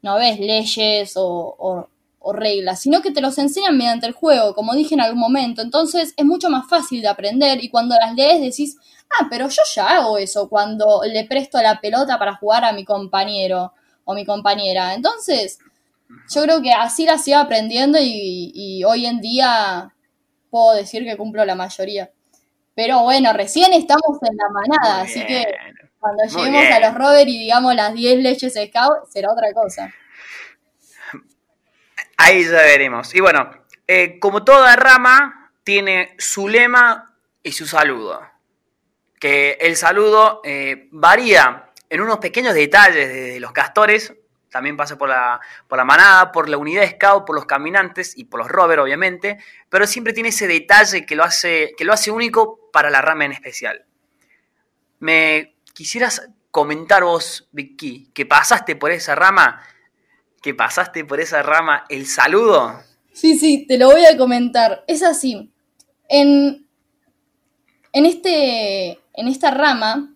no 0.02 0.16
ves 0.16 0.38
leyes 0.40 1.16
o, 1.16 1.24
o- 1.58 1.88
o 2.22 2.32
reglas, 2.32 2.80
sino 2.80 3.02
que 3.02 3.10
te 3.10 3.20
los 3.20 3.38
enseñan 3.38 3.76
mediante 3.76 4.06
el 4.06 4.12
juego, 4.12 4.54
como 4.54 4.74
dije 4.74 4.94
en 4.94 5.00
algún 5.00 5.20
momento. 5.20 5.62
Entonces 5.62 6.14
es 6.16 6.24
mucho 6.24 6.50
más 6.50 6.68
fácil 6.68 7.02
de 7.02 7.08
aprender 7.08 7.62
y 7.62 7.68
cuando 7.68 7.94
las 7.96 8.14
lees 8.14 8.40
decís, 8.40 8.76
ah, 9.18 9.26
pero 9.30 9.48
yo 9.48 9.62
ya 9.74 9.96
hago 9.96 10.18
eso 10.18 10.48
cuando 10.48 11.02
le 11.04 11.24
presto 11.24 11.60
la 11.60 11.80
pelota 11.80 12.18
para 12.18 12.36
jugar 12.36 12.64
a 12.64 12.72
mi 12.72 12.84
compañero 12.84 13.72
o 14.04 14.14
mi 14.14 14.24
compañera. 14.24 14.94
Entonces, 14.94 15.58
yo 16.32 16.42
creo 16.42 16.62
que 16.62 16.72
así 16.72 17.04
las 17.06 17.26
iba 17.28 17.40
aprendiendo 17.40 17.98
y, 18.00 18.52
y 18.54 18.84
hoy 18.84 19.06
en 19.06 19.20
día 19.20 19.94
puedo 20.50 20.74
decir 20.74 21.04
que 21.04 21.16
cumplo 21.16 21.44
la 21.44 21.54
mayoría. 21.54 22.10
Pero 22.74 23.02
bueno, 23.02 23.32
recién 23.32 23.72
estamos 23.72 24.18
en 24.22 24.36
la 24.36 24.48
manada, 24.48 25.02
así 25.02 25.24
que 25.26 25.44
cuando 25.98 26.24
lleguemos 26.24 26.64
a 26.72 26.80
los 26.80 26.94
Robert 26.94 27.28
y 27.28 27.38
digamos 27.38 27.74
las 27.74 27.94
10 27.94 28.22
leyes 28.22 28.54
Scout, 28.54 29.06
será 29.10 29.30
otra 29.30 29.52
cosa. 29.52 29.92
Ahí 32.22 32.44
ya 32.44 32.62
veremos. 32.62 33.14
Y 33.14 33.20
bueno, 33.20 33.50
eh, 33.86 34.18
como 34.20 34.44
toda 34.44 34.76
rama, 34.76 35.50
tiene 35.64 36.14
su 36.18 36.48
lema 36.48 37.16
y 37.42 37.50
su 37.50 37.66
saludo. 37.66 38.22
Que 39.18 39.58
el 39.60 39.76
saludo 39.76 40.40
eh, 40.44 40.88
varía 40.92 41.70
en 41.90 42.00
unos 42.00 42.18
pequeños 42.18 42.54
detalles 42.54 43.08
de 43.12 43.40
los 43.40 43.50
castores, 43.52 44.14
también 44.50 44.76
pasa 44.76 44.96
por 44.96 45.08
la, 45.08 45.40
por 45.66 45.78
la 45.78 45.84
manada, 45.84 46.30
por 46.30 46.48
la 46.48 46.58
unidad 46.58 46.88
scout, 46.90 47.26
por 47.26 47.34
los 47.34 47.46
caminantes 47.46 48.16
y 48.16 48.24
por 48.24 48.38
los 48.38 48.48
rover, 48.48 48.78
obviamente, 48.78 49.38
pero 49.68 49.86
siempre 49.86 50.12
tiene 50.12 50.28
ese 50.28 50.46
detalle 50.46 51.04
que 51.04 51.16
lo 51.16 51.24
hace, 51.24 51.74
que 51.76 51.84
lo 51.84 51.92
hace 51.92 52.10
único 52.10 52.70
para 52.70 52.88
la 52.90 53.02
rama 53.02 53.24
en 53.24 53.32
especial. 53.32 53.84
¿Me 55.00 55.56
quisieras 55.74 56.28
comentar 56.50 57.02
vos, 57.02 57.48
Vicky, 57.50 58.10
que 58.14 58.26
pasaste 58.26 58.76
por 58.76 58.92
esa 58.92 59.14
rama? 59.14 59.60
Que 60.42 60.54
pasaste 60.54 61.04
por 61.04 61.20
esa 61.20 61.42
rama 61.42 61.84
el 61.88 62.06
saludo. 62.06 62.80
Sí, 63.12 63.38
sí, 63.38 63.66
te 63.66 63.78
lo 63.78 63.90
voy 63.90 64.04
a 64.04 64.16
comentar. 64.16 64.84
Es 64.86 65.02
así. 65.02 65.50
En, 66.08 66.66
en, 67.92 68.06
este, 68.06 68.98
en 69.14 69.28
esta 69.28 69.50
rama 69.50 70.14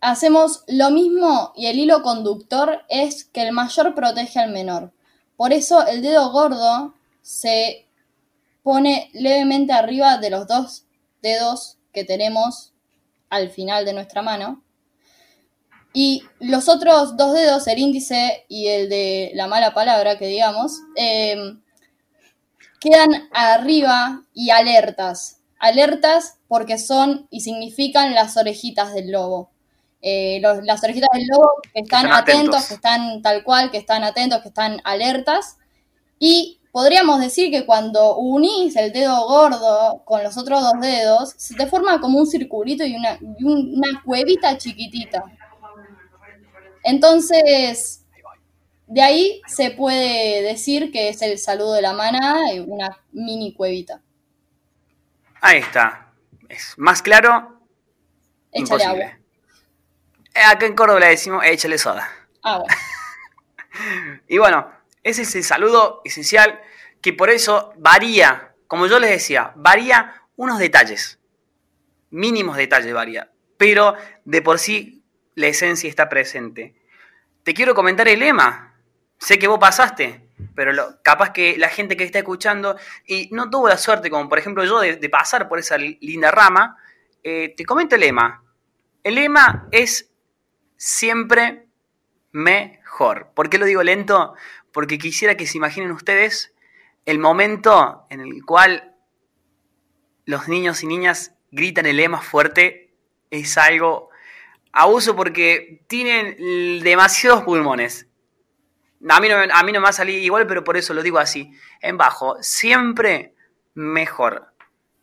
hacemos 0.00 0.64
lo 0.68 0.90
mismo 0.90 1.52
y 1.56 1.66
el 1.66 1.78
hilo 1.78 2.02
conductor 2.02 2.82
es 2.88 3.24
que 3.24 3.42
el 3.42 3.52
mayor 3.52 3.94
protege 3.94 4.38
al 4.38 4.50
menor. 4.50 4.92
Por 5.36 5.52
eso 5.52 5.86
el 5.86 6.00
dedo 6.00 6.30
gordo 6.30 6.94
se 7.22 7.86
pone 8.62 9.10
levemente 9.12 9.72
arriba 9.72 10.18
de 10.18 10.30
los 10.30 10.46
dos 10.46 10.84
dedos 11.22 11.78
que 11.92 12.04
tenemos 12.04 12.72
al 13.28 13.50
final 13.50 13.84
de 13.84 13.92
nuestra 13.92 14.22
mano. 14.22 14.62
Y 15.92 16.22
los 16.38 16.68
otros 16.68 17.16
dos 17.16 17.32
dedos, 17.34 17.66
el 17.66 17.78
índice 17.78 18.44
y 18.48 18.68
el 18.68 18.88
de 18.88 19.32
la 19.34 19.46
mala 19.48 19.74
palabra, 19.74 20.18
que 20.18 20.26
digamos, 20.26 20.72
eh, 20.96 21.36
quedan 22.80 23.28
arriba 23.32 24.22
y 24.32 24.50
alertas. 24.50 25.38
Alertas 25.58 26.38
porque 26.48 26.78
son 26.78 27.26
y 27.30 27.40
significan 27.40 28.14
las 28.14 28.36
orejitas 28.36 28.94
del 28.94 29.10
lobo. 29.10 29.50
Eh, 30.02 30.38
los- 30.40 30.64
las 30.64 30.82
orejitas 30.82 31.10
del 31.12 31.26
lobo 31.26 31.50
que 31.74 31.80
están, 31.80 32.06
están 32.06 32.12
atentos, 32.18 32.42
atentos. 32.56 32.68
que 32.68 32.74
están 32.74 33.22
tal 33.22 33.44
cual, 33.44 33.70
que 33.70 33.76
están 33.78 34.02
atentos, 34.04 34.40
que 34.40 34.48
están 34.48 34.80
alertas. 34.84 35.58
Y 36.18 36.58
podríamos 36.72 37.20
decir 37.20 37.50
que 37.50 37.66
cuando 37.66 38.16
unís 38.16 38.76
el 38.76 38.92
dedo 38.92 39.26
gordo 39.26 40.02
con 40.06 40.22
los 40.22 40.38
otros 40.38 40.62
dos 40.62 40.80
dedos, 40.80 41.34
se 41.36 41.54
te 41.54 41.66
forma 41.66 42.00
como 42.00 42.18
un 42.18 42.26
circulito 42.26 42.84
y 42.86 42.94
una, 42.94 43.18
y 43.38 43.44
un- 43.44 43.74
una 43.76 44.02
cuevita 44.04 44.56
chiquitita. 44.56 45.22
Entonces, 46.90 48.04
de 48.88 49.02
ahí 49.02 49.40
se 49.46 49.70
puede 49.70 50.42
decir 50.42 50.90
que 50.90 51.08
es 51.08 51.22
el 51.22 51.38
saludo 51.38 51.74
de 51.74 51.82
la 51.82 51.94
y 52.52 52.58
una 52.58 52.98
mini 53.12 53.54
cuevita. 53.54 54.02
Ahí 55.40 55.58
está. 55.58 56.12
Es 56.48 56.74
más 56.76 57.00
claro, 57.00 57.60
Échale 58.50 58.82
imposible. 58.82 59.04
agua. 59.04 60.50
Acá 60.50 60.66
en 60.66 60.74
Córdoba 60.74 60.98
le 61.00 61.06
decimos 61.10 61.44
échale 61.44 61.78
soda. 61.78 62.08
Agua. 62.42 62.66
Y 64.26 64.38
bueno, 64.38 64.68
ese 65.04 65.22
es 65.22 65.34
el 65.36 65.44
saludo 65.44 66.02
esencial 66.04 66.60
que 67.00 67.12
por 67.12 67.30
eso 67.30 67.72
varía, 67.78 68.52
como 68.66 68.88
yo 68.88 68.98
les 68.98 69.10
decía, 69.10 69.52
varía 69.54 70.22
unos 70.34 70.58
detalles. 70.58 71.20
Mínimos 72.10 72.56
detalles 72.56 72.92
varía. 72.92 73.30
Pero 73.56 73.94
de 74.24 74.42
por 74.42 74.58
sí 74.58 75.04
la 75.36 75.46
esencia 75.46 75.88
está 75.88 76.08
presente. 76.08 76.74
Te 77.44 77.54
quiero 77.54 77.74
comentar 77.74 78.06
el 78.08 78.20
lema. 78.20 78.74
Sé 79.18 79.38
que 79.38 79.48
vos 79.48 79.58
pasaste, 79.58 80.28
pero 80.54 80.72
lo- 80.72 81.02
capaz 81.02 81.30
que 81.32 81.56
la 81.58 81.68
gente 81.68 81.96
que 81.96 82.04
está 82.04 82.18
escuchando 82.18 82.76
y 83.06 83.28
no 83.32 83.50
tuvo 83.50 83.68
la 83.68 83.76
suerte, 83.76 84.10
como 84.10 84.28
por 84.28 84.38
ejemplo 84.38 84.64
yo, 84.64 84.80
de, 84.80 85.08
pasar 85.08 85.48
por 85.48 85.58
esa 85.58 85.76
li- 85.76 85.98
linda 86.00 86.30
rama, 86.30 86.76
eh, 87.22 87.54
te 87.56 87.64
comento 87.64 87.94
el 87.96 88.00
lema. 88.02 88.42
El 89.02 89.16
lema 89.16 89.68
es 89.72 90.10
siempre 90.76 91.66
mejor. 92.32 93.32
¿Por 93.34 93.50
qué 93.50 93.58
lo 93.58 93.66
digo 93.66 93.82
lento? 93.82 94.34
Porque 94.72 94.98
quisiera 94.98 95.36
que 95.36 95.46
se 95.46 95.58
imaginen 95.58 95.90
ustedes 95.90 96.54
el 97.06 97.18
momento 97.18 98.06
en 98.10 98.20
el 98.20 98.44
cual 98.44 98.94
los 100.24 100.48
niños 100.48 100.82
y 100.82 100.86
niñas 100.86 101.34
gritan 101.50 101.86
el 101.86 101.96
lema 101.96 102.20
fuerte. 102.22 102.94
Es 103.30 103.58
algo 103.58 104.09
abuso 104.72 105.16
porque 105.16 105.82
tienen 105.86 106.36
demasiados 106.82 107.42
pulmones. 107.42 108.06
A 109.08 109.20
mí, 109.20 109.28
no, 109.28 109.36
a 109.36 109.62
mí 109.62 109.72
no 109.72 109.80
me 109.80 109.84
va 109.84 109.90
a 109.90 109.94
salir 109.94 110.22
igual, 110.22 110.46
pero 110.46 110.62
por 110.62 110.76
eso 110.76 110.92
lo 110.92 111.02
digo 111.02 111.18
así. 111.18 111.52
En 111.80 111.96
bajo, 111.96 112.36
siempre 112.42 113.34
mejor. 113.74 114.52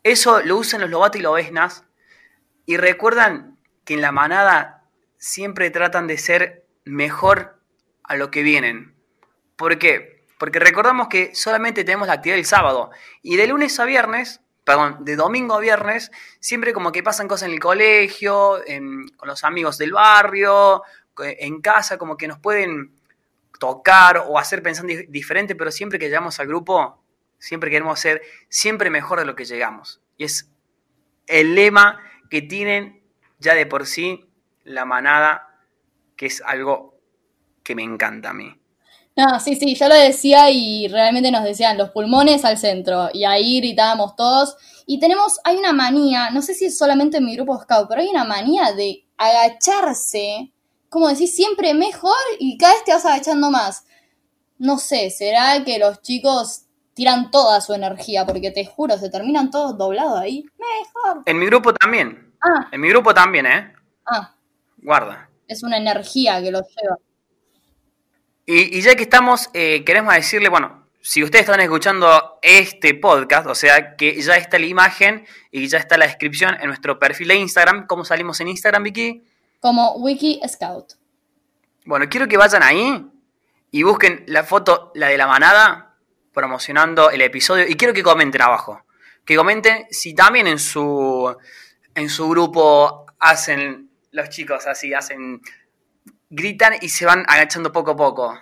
Eso 0.03 0.41
lo 0.41 0.57
usan 0.57 0.81
los 0.81 0.89
lobatos 0.89 1.19
y 1.19 1.23
lobesnas. 1.23 1.83
Y 2.65 2.77
recuerdan 2.77 3.57
que 3.85 3.95
en 3.95 4.01
la 4.01 4.11
manada 4.11 4.83
siempre 5.17 5.71
tratan 5.71 6.07
de 6.07 6.17
ser 6.17 6.65
mejor 6.85 7.59
a 8.03 8.15
lo 8.15 8.29
que 8.29 8.43
vienen. 8.43 8.95
¿Por 9.55 9.79
qué? 9.79 10.25
Porque 10.37 10.59
recordamos 10.59 11.07
que 11.07 11.33
solamente 11.33 11.83
tenemos 11.83 12.07
la 12.07 12.13
actividad 12.13 12.37
el 12.37 12.45
sábado. 12.45 12.91
Y 13.21 13.37
de 13.37 13.47
lunes 13.47 13.79
a 13.79 13.85
viernes, 13.85 14.41
perdón, 14.67 14.97
de 15.05 15.15
domingo 15.15 15.55
a 15.55 15.61
viernes, 15.61 16.11
siempre 16.41 16.73
como 16.73 16.91
que 16.91 17.01
pasan 17.01 17.29
cosas 17.29 17.47
en 17.47 17.53
el 17.53 17.59
colegio, 17.61 18.59
con 19.15 19.27
los 19.29 19.45
amigos 19.45 19.77
del 19.77 19.93
barrio, 19.93 20.83
en 21.17 21.61
casa, 21.61 21.97
como 21.97 22.17
que 22.17 22.27
nos 22.27 22.37
pueden 22.39 22.91
tocar 23.59 24.25
o 24.27 24.37
hacer 24.37 24.61
pensar 24.61 24.85
di- 24.85 25.05
diferente, 25.05 25.55
pero 25.55 25.71
siempre 25.71 25.97
que 25.97 26.07
llegamos 26.07 26.41
al 26.41 26.47
grupo, 26.47 27.01
siempre 27.39 27.69
queremos 27.69 27.97
ser 27.97 28.21
siempre 28.49 28.89
mejor 28.89 29.19
de 29.19 29.25
lo 29.25 29.35
que 29.37 29.45
llegamos. 29.45 30.01
Y 30.17 30.25
es 30.25 30.51
el 31.27 31.55
lema 31.55 32.01
que 32.29 32.41
tienen 32.41 33.01
ya 33.39 33.53
de 33.55 33.67
por 33.67 33.85
sí 33.85 34.29
la 34.65 34.83
manada, 34.83 35.61
que 36.17 36.25
es 36.25 36.41
algo 36.45 36.99
que 37.63 37.73
me 37.73 37.83
encanta 37.83 38.31
a 38.31 38.33
mí. 38.33 38.59
No, 39.17 39.39
sí, 39.39 39.55
sí, 39.55 39.73
yo 39.73 39.87
lo 39.89 39.95
decía 39.95 40.51
y 40.51 40.87
realmente 40.87 41.31
nos 41.31 41.43
decían 41.43 41.75
los 41.75 41.89
pulmones 41.89 42.45
al 42.45 42.59
centro 42.59 43.09
y 43.11 43.25
ahí 43.25 43.59
gritábamos 43.59 44.15
todos. 44.15 44.55
Y 44.85 44.99
tenemos, 44.99 45.39
hay 45.43 45.57
una 45.57 45.73
manía, 45.73 46.29
no 46.29 46.43
sé 46.43 46.53
si 46.53 46.65
es 46.65 46.77
solamente 46.77 47.17
en 47.17 47.25
mi 47.25 47.35
grupo 47.35 47.59
scout, 47.59 47.87
pero 47.89 48.01
hay 48.01 48.09
una 48.09 48.25
manía 48.25 48.73
de 48.73 49.07
agacharse, 49.17 50.53
como 50.89 51.07
decís, 51.07 51.35
siempre 51.35 51.73
mejor 51.73 52.15
y 52.39 52.59
cada 52.59 52.73
vez 52.73 52.83
te 52.83 52.93
vas 52.93 53.05
agachando 53.05 53.49
más. 53.49 53.85
No 54.59 54.77
sé, 54.77 55.09
¿será 55.09 55.63
que 55.65 55.79
los 55.79 56.01
chicos 56.03 56.65
tiran 56.93 57.31
toda 57.31 57.59
su 57.59 57.73
energía? 57.73 58.23
Porque 58.23 58.51
te 58.51 58.65
juro, 58.65 58.99
se 58.99 59.09
terminan 59.09 59.49
todos 59.49 59.75
doblados 59.79 60.19
ahí. 60.19 60.45
Mejor. 60.59 61.23
En 61.25 61.39
mi 61.39 61.47
grupo 61.47 61.73
también. 61.73 62.35
Ah, 62.41 62.67
En 62.71 62.81
mi 62.81 62.89
grupo 62.89 63.15
también, 63.15 63.47
¿eh? 63.47 63.73
ah, 64.05 64.31
Guarda. 64.77 65.27
es 65.47 65.63
una 65.63 65.77
energía 65.77 66.39
que 66.39 66.51
los 66.51 66.61
lleva. 66.75 66.97
Y, 68.47 68.75
y 68.75 68.81
ya 68.81 68.95
que 68.95 69.03
estamos, 69.03 69.51
eh, 69.53 69.83
queremos 69.85 70.15
decirle, 70.15 70.49
bueno, 70.49 70.87
si 71.01 71.23
ustedes 71.23 71.43
están 71.45 71.59
escuchando 71.61 72.39
este 72.41 72.95
podcast, 72.95 73.47
o 73.47 73.55
sea 73.55 73.95
que 73.95 74.19
ya 74.21 74.35
está 74.35 74.57
la 74.57 74.65
imagen 74.65 75.25
y 75.51 75.67
ya 75.67 75.77
está 75.77 75.97
la 75.97 76.07
descripción 76.07 76.55
en 76.59 76.67
nuestro 76.67 76.97
perfil 76.97 77.27
de 77.27 77.35
Instagram, 77.35 77.87
¿cómo 77.87 78.03
salimos 78.03 78.39
en 78.41 78.47
Instagram, 78.47 78.83
Vicky? 78.83 79.23
Como 79.59 79.95
Wiki 79.97 80.41
Scout. 80.47 80.93
Bueno, 81.85 82.07
quiero 82.09 82.27
que 82.27 82.35
vayan 82.35 82.63
ahí 82.63 83.05
y 83.71 83.83
busquen 83.83 84.23
la 84.27 84.43
foto, 84.43 84.91
la 84.95 85.07
de 85.07 85.17
la 85.17 85.27
manada, 85.27 85.95
promocionando 86.33 87.09
el 87.09 87.21
episodio. 87.21 87.65
Y 87.67 87.75
quiero 87.75 87.93
que 87.93 88.03
comenten 88.03 88.41
abajo. 88.41 88.83
Que 89.23 89.35
comenten 89.35 89.87
si 89.89 90.13
también 90.13 90.47
en 90.47 90.59
su, 90.59 91.35
en 91.95 92.09
su 92.09 92.29
grupo 92.29 93.05
hacen 93.19 93.91
los 94.11 94.29
chicos 94.29 94.67
así, 94.67 94.93
hacen, 94.93 95.41
gritan 96.29 96.73
y 96.81 96.89
se 96.89 97.05
van 97.05 97.25
agachando 97.27 97.71
poco 97.71 97.91
a 97.91 97.95
poco. 97.95 98.41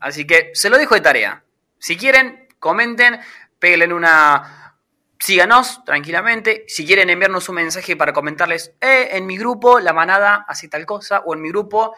Así 0.00 0.26
que 0.26 0.50
se 0.54 0.68
lo 0.68 0.78
dejo 0.78 0.94
de 0.94 1.00
tarea. 1.00 1.44
Si 1.78 1.96
quieren, 1.96 2.48
comenten, 2.58 3.20
peguen 3.58 3.92
una... 3.92 4.76
Síganos 5.18 5.84
tranquilamente. 5.84 6.64
Si 6.66 6.84
quieren 6.84 7.08
enviarnos 7.08 7.48
un 7.48 7.54
mensaje 7.54 7.96
para 7.96 8.12
comentarles, 8.12 8.74
eh, 8.80 9.10
en 9.12 9.24
mi 9.24 9.38
grupo 9.38 9.78
la 9.78 9.92
manada 9.92 10.44
hace 10.48 10.66
tal 10.66 10.84
cosa, 10.84 11.20
o 11.20 11.34
en 11.34 11.40
mi 11.40 11.48
grupo, 11.50 11.94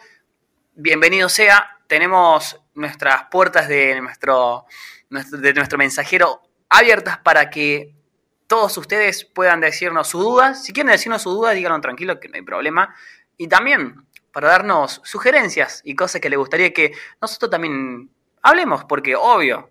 bienvenido 0.75 1.27
sea. 1.27 1.79
Tenemos 1.87 2.61
nuestras 2.75 3.23
puertas 3.31 3.67
de 3.67 3.99
nuestro, 3.99 4.65
de 5.09 5.53
nuestro 5.55 5.79
mensajero 5.79 6.43
abiertas 6.69 7.17
para 7.17 7.49
que 7.49 7.95
todos 8.45 8.77
ustedes 8.77 9.25
puedan 9.25 9.59
decirnos 9.59 10.07
sus 10.07 10.21
dudas. 10.21 10.63
Si 10.63 10.71
quieren 10.71 10.91
decirnos 10.91 11.23
sus 11.23 11.33
dudas, 11.33 11.55
díganlo 11.55 11.81
tranquilo, 11.81 12.19
que 12.19 12.29
no 12.29 12.35
hay 12.35 12.43
problema. 12.43 12.93
Y 13.37 13.47
también 13.47 14.05
para 14.35 14.49
darnos 14.49 14.99
sugerencias 15.05 15.81
y 15.85 15.95
cosas 15.95 16.19
que 16.19 16.29
les 16.29 16.37
gustaría 16.37 16.73
que 16.73 16.91
nosotros 17.21 17.49
también 17.49 18.11
hablemos, 18.41 18.83
porque 18.83 19.15
obvio, 19.15 19.69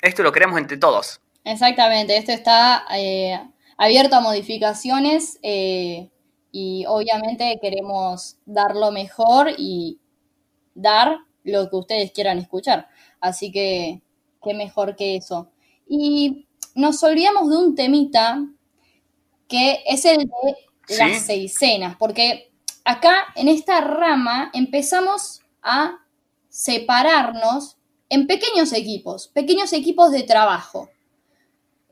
esto 0.00 0.22
lo 0.22 0.30
queremos 0.30 0.56
entre 0.56 0.76
todos. 0.76 1.20
Exactamente, 1.42 2.16
esto 2.16 2.30
está 2.30 2.84
eh, 2.94 3.40
abierto 3.76 4.14
a 4.14 4.20
modificaciones 4.20 5.40
eh, 5.42 6.08
y 6.52 6.84
obviamente 6.86 7.58
queremos 7.60 8.36
dar 8.46 8.76
lo 8.76 8.92
mejor 8.92 9.50
y 9.58 9.98
dar 10.76 11.18
lo 11.42 11.68
que 11.68 11.74
ustedes 11.74 12.12
quieran 12.12 12.38
escuchar. 12.38 12.86
Así 13.20 13.50
que, 13.50 14.00
qué 14.44 14.54
mejor 14.54 14.94
que 14.94 15.16
eso. 15.16 15.50
Y 15.88 16.46
nos 16.76 17.02
olvidamos 17.02 17.50
de 17.50 17.56
un 17.56 17.74
temita 17.74 18.46
que 19.48 19.82
es 19.84 20.04
el 20.04 20.18
de 20.18 20.96
las 20.98 21.22
seisenas, 21.22 21.96
porque 21.96 22.53
acá 22.84 23.24
en 23.34 23.48
esta 23.48 23.80
rama 23.80 24.50
empezamos 24.52 25.40
a 25.62 25.98
separarnos 26.48 27.76
en 28.08 28.26
pequeños 28.26 28.72
equipos, 28.72 29.28
pequeños 29.28 29.72
equipos 29.72 30.12
de 30.12 30.22
trabajo, 30.22 30.90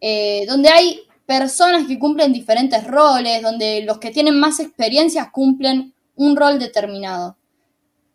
eh, 0.01 0.45
donde 0.47 0.69
hay 0.69 1.01
personas 1.27 1.87
que 1.87 1.99
cumplen 1.99 2.33
diferentes 2.33 2.87
roles, 2.87 3.43
donde 3.43 3.83
los 3.83 3.99
que 3.99 4.11
tienen 4.11 4.39
más 4.39 4.61
experiencias 4.61 5.31
cumplen 5.31 5.95
un 6.15 6.37
rol 6.37 6.59
determinado. 6.59 7.37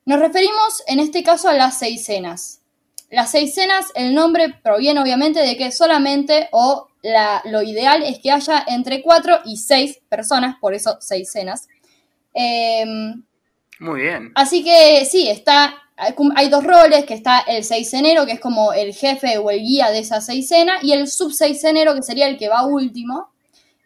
Nos 0.06 0.20
referimos 0.20 0.84
en 0.88 1.00
este 1.00 1.24
caso 1.24 1.50
a 1.50 1.54
las 1.54 1.80
seisenas. 1.80 2.62
Las 3.10 3.32
seisenas, 3.32 3.88
el 3.96 4.14
nombre 4.14 4.54
proviene 4.62 5.02
obviamente 5.02 5.40
de 5.40 5.58
que 5.58 5.72
solamente 5.72 6.50
o 6.52 6.88
lo 7.46 7.62
ideal 7.62 8.04
es 8.04 8.20
que 8.20 8.32
haya 8.32 8.64
entre 8.68 9.02
cuatro 9.02 9.40
y 9.46 9.58
seis 9.58 10.00
personas, 10.10 10.58
por 10.60 10.74
eso 10.74 10.98
seisenas. 11.00 11.68
Em, 12.40 13.24
Muy 13.80 14.02
bien. 14.02 14.32
Así 14.36 14.64
que 14.64 15.06
sí, 15.06 15.28
está, 15.28 15.74
hay 16.36 16.50
dos 16.50 16.64
roles, 16.64 17.06
que 17.06 17.16
está 17.16 17.40
el 17.40 17.64
seisenero, 17.64 18.28
que 18.28 18.34
es 18.34 18.40
como 18.40 18.74
el 18.74 18.94
jefe 18.94 19.40
o 19.40 19.50
el 19.50 19.62
guía 19.62 19.90
de 19.90 20.00
esa 20.00 20.22
seisena, 20.22 20.78
y 20.84 20.92
el 20.92 21.08
subseisenero, 21.08 21.96
que 21.96 22.04
sería 22.04 22.28
el 22.28 22.38
que 22.38 22.48
va 22.48 22.66
último. 22.68 23.30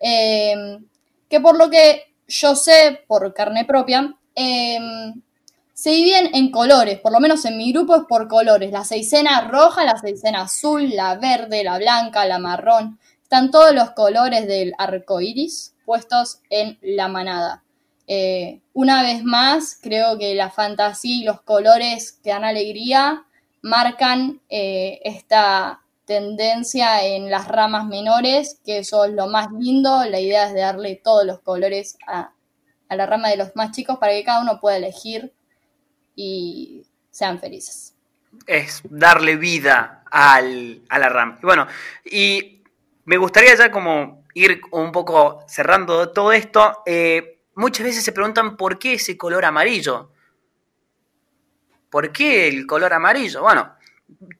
Em, 0.01 0.85
que 1.29 1.39
por 1.39 1.57
lo 1.57 1.69
que 1.69 2.13
yo 2.27 2.55
sé, 2.55 3.03
por 3.07 3.33
carne 3.33 3.63
propia, 3.63 4.15
em, 4.35 5.21
se 5.73 5.91
dividen 5.91 6.35
en 6.35 6.51
colores, 6.51 6.99
por 6.99 7.13
lo 7.13 7.19
menos 7.21 7.45
en 7.45 7.57
mi 7.57 7.71
grupo 7.71 7.95
es 7.95 8.03
por 8.09 8.27
colores. 8.27 8.71
La 8.71 8.83
seisena 8.83 9.47
roja, 9.47 9.85
la 9.85 9.97
seisena 9.97 10.41
azul, 10.41 10.89
la 10.93 11.15
verde, 11.15 11.63
la 11.63 11.77
blanca, 11.77 12.25
la 12.25 12.39
marrón. 12.39 12.99
Están 13.23 13.49
todos 13.49 13.73
los 13.73 13.91
colores 13.91 14.45
del 14.47 14.73
arco 14.77 15.21
iris 15.21 15.73
puestos 15.85 16.39
en 16.49 16.77
la 16.81 17.07
manada. 17.07 17.63
Eh, 18.13 18.59
una 18.73 19.03
vez 19.03 19.23
más, 19.23 19.79
creo 19.81 20.19
que 20.19 20.35
la 20.35 20.49
fantasía 20.49 21.15
y 21.15 21.23
los 21.23 21.39
colores 21.43 22.19
que 22.21 22.31
dan 22.31 22.43
alegría 22.43 23.23
marcan 23.61 24.41
eh, 24.49 24.99
esta 25.05 25.79
tendencia 26.03 27.05
en 27.05 27.31
las 27.31 27.47
ramas 27.47 27.85
menores, 27.85 28.59
que 28.65 28.79
eso 28.79 29.05
es 29.05 29.13
lo 29.13 29.27
más 29.27 29.47
lindo. 29.53 30.03
La 30.03 30.19
idea 30.19 30.47
es 30.47 30.53
de 30.53 30.59
darle 30.59 30.99
todos 31.01 31.25
los 31.25 31.39
colores 31.39 31.97
a, 32.05 32.33
la 32.89 33.05
rama 33.05 33.29
de 33.29 33.37
los 33.37 33.55
más 33.55 33.71
chicos 33.71 33.97
para 33.97 34.11
que 34.11 34.25
cada 34.25 34.41
uno 34.41 34.59
pueda 34.59 34.75
elegir 34.75 35.31
y 36.13 36.85
sean 37.11 37.39
felices. 37.39 37.95
Es 38.45 38.81
darle 38.89 39.37
vida 39.37 40.03
al, 40.11 40.81
a 40.89 40.99
la 40.99 41.07
rama. 41.07 41.37
Y 41.41 41.45
bueno, 41.45 41.65
y 42.03 42.61
me 43.05 43.15
gustaría 43.15 43.55
ya 43.55 43.71
como 43.71 44.25
ir 44.33 44.59
un 44.71 44.91
poco 44.91 45.45
cerrando 45.47 46.09
todo 46.09 46.33
esto. 46.33 46.83
Eh, 46.85 47.37
muchas 47.55 47.85
veces 47.85 48.03
se 48.03 48.11
preguntan 48.11 48.57
por 48.57 48.79
qué 48.79 48.93
ese 48.93 49.17
color 49.17 49.45
amarillo. 49.45 50.11
¿Por 51.89 52.11
qué 52.11 52.47
el 52.47 52.65
color 52.65 52.93
amarillo? 52.93 53.41
Bueno, 53.41 53.75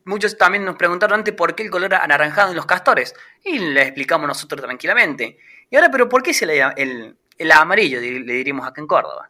muchos 0.06 0.38
también 0.38 0.64
nos 0.64 0.76
preguntaron 0.76 1.20
antes 1.20 1.34
por 1.34 1.54
qué 1.56 1.64
el 1.64 1.70
color 1.70 1.94
anaranjado 1.96 2.52
en 2.52 2.56
los 2.56 2.66
castores. 2.66 3.14
Y 3.44 3.60
le 3.60 3.82
explicamos 3.84 4.28
nosotros 4.28 4.62
tranquilamente. 4.62 5.38
Y 5.70 5.76
ahora, 5.76 5.92
pero 5.92 6.08
¿por 6.08 6.24
qué 6.24 6.34
se 6.34 6.46
le, 6.46 6.62
el, 6.78 7.18
el 7.38 7.52
amarillo, 7.52 8.00
le 8.00 8.34
diríamos 8.34 8.66
acá 8.66 8.82
en 8.82 8.88
Córdoba? 8.88 9.30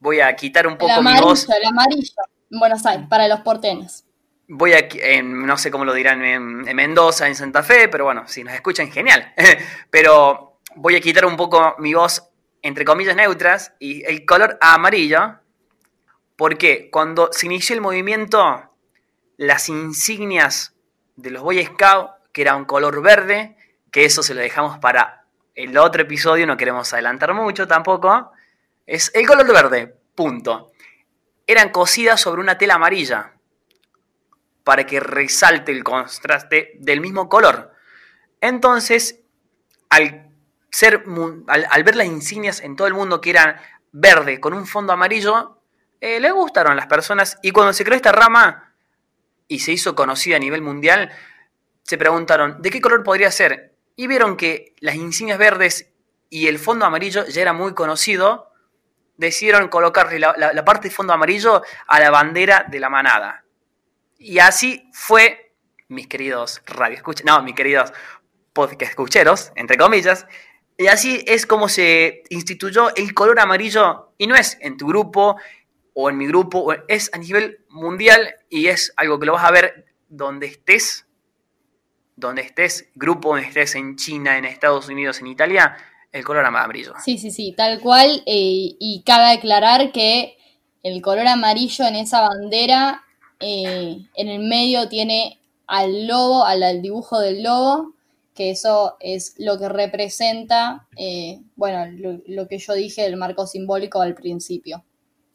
Voy 0.00 0.20
a 0.20 0.34
quitar 0.36 0.66
un 0.66 0.78
poco 0.78 1.02
mi 1.02 1.20
voz. 1.20 1.48
El 1.48 1.66
amarillo 1.66 2.12
en 2.50 2.58
Buenos 2.58 2.86
Aires, 2.86 3.06
para 3.08 3.28
los 3.28 3.40
porteños. 3.40 4.04
Voy 4.50 4.72
a, 4.72 4.88
no 5.22 5.58
sé 5.58 5.70
cómo 5.70 5.84
lo 5.84 5.92
dirán 5.92 6.24
en, 6.24 6.66
en 6.66 6.76
Mendoza, 6.76 7.26
en 7.26 7.34
Santa 7.34 7.62
Fe, 7.62 7.88
pero 7.88 8.04
bueno, 8.04 8.26
si 8.26 8.42
nos 8.42 8.54
escuchan, 8.54 8.90
genial. 8.90 9.34
pero 9.90 10.60
voy 10.76 10.96
a 10.96 11.00
quitar 11.00 11.26
un 11.26 11.36
poco 11.36 11.74
mi 11.78 11.92
voz 11.92 12.27
entre 12.68 12.84
comillas 12.84 13.16
neutras, 13.16 13.72
y 13.78 14.04
el 14.04 14.24
color 14.24 14.58
amarillo, 14.60 15.40
porque 16.36 16.90
cuando 16.90 17.30
se 17.32 17.46
inició 17.46 17.74
el 17.74 17.80
movimiento, 17.80 18.70
las 19.36 19.68
insignias 19.68 20.74
de 21.16 21.30
los 21.30 21.42
Boy 21.42 21.64
Scouts, 21.64 22.12
que 22.32 22.42
era 22.42 22.54
un 22.54 22.64
color 22.64 23.02
verde, 23.02 23.56
que 23.90 24.04
eso 24.04 24.22
se 24.22 24.34
lo 24.34 24.40
dejamos 24.40 24.78
para 24.78 25.24
el 25.54 25.76
otro 25.78 26.02
episodio, 26.02 26.46
no 26.46 26.56
queremos 26.56 26.92
adelantar 26.92 27.34
mucho 27.34 27.66
tampoco, 27.66 28.30
es 28.86 29.10
el 29.14 29.26
color 29.26 29.52
verde, 29.52 29.96
punto. 30.14 30.72
Eran 31.46 31.70
cosidas 31.70 32.20
sobre 32.20 32.40
una 32.40 32.58
tela 32.58 32.74
amarilla, 32.74 33.32
para 34.62 34.84
que 34.84 35.00
resalte 35.00 35.72
el 35.72 35.82
contraste 35.82 36.72
del 36.78 37.00
mismo 37.00 37.28
color. 37.30 37.72
Entonces, 38.40 39.20
al 39.88 40.27
ser, 40.70 41.04
al, 41.46 41.84
ver 41.84 41.96
las 41.96 42.06
insignias 42.06 42.60
en 42.60 42.76
todo 42.76 42.86
el 42.86 42.94
mundo 42.94 43.20
que 43.20 43.30
eran 43.30 43.56
verde 43.92 44.40
con 44.40 44.54
un 44.54 44.66
fondo 44.66 44.92
amarillo, 44.92 45.60
eh, 46.00 46.20
le 46.20 46.30
gustaron 46.30 46.76
las 46.76 46.86
personas. 46.86 47.38
Y 47.42 47.50
cuando 47.50 47.72
se 47.72 47.84
creó 47.84 47.96
esta 47.96 48.12
rama 48.12 48.74
y 49.46 49.60
se 49.60 49.72
hizo 49.72 49.94
conocida 49.94 50.36
a 50.36 50.40
nivel 50.40 50.62
mundial, 50.62 51.10
se 51.82 51.96
preguntaron, 51.96 52.60
¿de 52.60 52.70
qué 52.70 52.80
color 52.80 53.02
podría 53.02 53.30
ser? 53.30 53.74
Y 53.96 54.06
vieron 54.06 54.36
que 54.36 54.74
las 54.80 54.94
insignias 54.94 55.38
verdes 55.38 55.90
y 56.30 56.46
el 56.46 56.58
fondo 56.58 56.84
amarillo 56.84 57.26
ya 57.26 57.40
era 57.40 57.52
muy 57.52 57.74
conocido, 57.74 58.52
decidieron 59.16 59.68
colocarle 59.68 60.18
la, 60.18 60.64
parte 60.64 60.88
de 60.88 60.94
fondo 60.94 61.12
amarillo 61.12 61.62
a 61.86 62.00
la 62.00 62.10
bandera 62.10 62.66
de 62.68 62.78
la 62.78 62.90
manada. 62.90 63.44
Y 64.18 64.38
así 64.38 64.90
fue, 64.92 65.54
mis 65.88 66.06
queridos 66.06 66.62
radio 66.66 67.02
no, 67.24 67.42
mis 67.42 67.54
queridos 67.54 67.92
podcast 68.52 69.52
entre 69.56 69.76
comillas, 69.76 70.26
y 70.78 70.86
así 70.86 71.24
es 71.26 71.44
como 71.44 71.68
se 71.68 72.22
instituyó 72.30 72.94
el 72.94 73.12
color 73.12 73.40
amarillo 73.40 74.12
y 74.16 74.28
no 74.28 74.36
es 74.36 74.56
en 74.60 74.76
tu 74.76 74.86
grupo 74.86 75.36
o 75.92 76.08
en 76.08 76.16
mi 76.16 76.28
grupo, 76.28 76.72
es 76.86 77.10
a 77.12 77.18
nivel 77.18 77.64
mundial 77.68 78.36
y 78.48 78.68
es 78.68 78.92
algo 78.96 79.18
que 79.18 79.26
lo 79.26 79.32
vas 79.32 79.44
a 79.44 79.50
ver 79.50 79.86
donde 80.08 80.46
estés, 80.46 81.06
donde 82.14 82.42
estés, 82.42 82.88
grupo, 82.94 83.30
donde 83.30 83.48
estés 83.48 83.74
en 83.74 83.96
China, 83.96 84.38
en 84.38 84.44
Estados 84.44 84.88
Unidos, 84.88 85.18
en 85.18 85.26
Italia, 85.26 85.76
el 86.12 86.24
color 86.24 86.46
amarillo. 86.46 86.94
Sí, 87.04 87.18
sí, 87.18 87.32
sí, 87.32 87.52
tal 87.56 87.80
cual. 87.80 88.22
Eh, 88.26 88.76
y 88.78 89.02
cabe 89.04 89.32
aclarar 89.32 89.90
que 89.90 90.38
el 90.84 91.02
color 91.02 91.26
amarillo 91.26 91.86
en 91.86 91.96
esa 91.96 92.20
bandera, 92.20 93.02
eh, 93.40 93.98
en 94.14 94.28
el 94.28 94.48
medio 94.48 94.88
tiene 94.88 95.40
al 95.66 96.06
lobo, 96.06 96.44
al 96.44 96.80
dibujo 96.80 97.18
del 97.18 97.42
lobo, 97.42 97.94
que 98.38 98.52
eso 98.52 98.96
es 99.00 99.34
lo 99.38 99.58
que 99.58 99.68
representa, 99.68 100.86
eh, 100.96 101.40
bueno, 101.56 101.92
lo, 102.24 102.46
que 102.46 102.58
yo 102.58 102.72
dije 102.74 103.02
del 103.02 103.16
marco 103.16 103.48
simbólico 103.48 104.00
al 104.00 104.14
principio. 104.14 104.84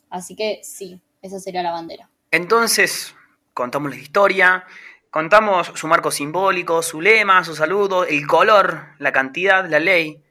Así 0.10 0.38
que 0.38 0.62
sí, 0.64 1.02
esa 1.22 1.38
sería 1.38 1.64
la 1.64 1.74
bandera. 1.74 2.10
Entonces, 2.32 3.14
contamos 3.54 3.94
la 3.94 3.98
historia, 3.98 4.66
contamos 5.12 5.74
su 5.76 5.86
marco 5.88 6.12
simbólico, 6.12 6.82
su 6.82 7.02
lema, 7.02 7.44
su 7.44 7.58
saludo, 7.58 8.06
el 8.06 8.26
color, 8.26 8.96
la 9.00 9.12
cantidad, 9.12 9.70
la 9.70 9.80
ley. 9.80 10.24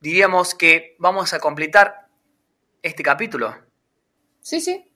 Diríamos 0.00 0.54
que 0.54 0.96
vamos 0.98 1.34
a 1.34 1.38
completar 1.38 2.08
este 2.80 3.02
capítulo. 3.02 3.54
Sí, 4.40 4.62
sí. 4.62 4.90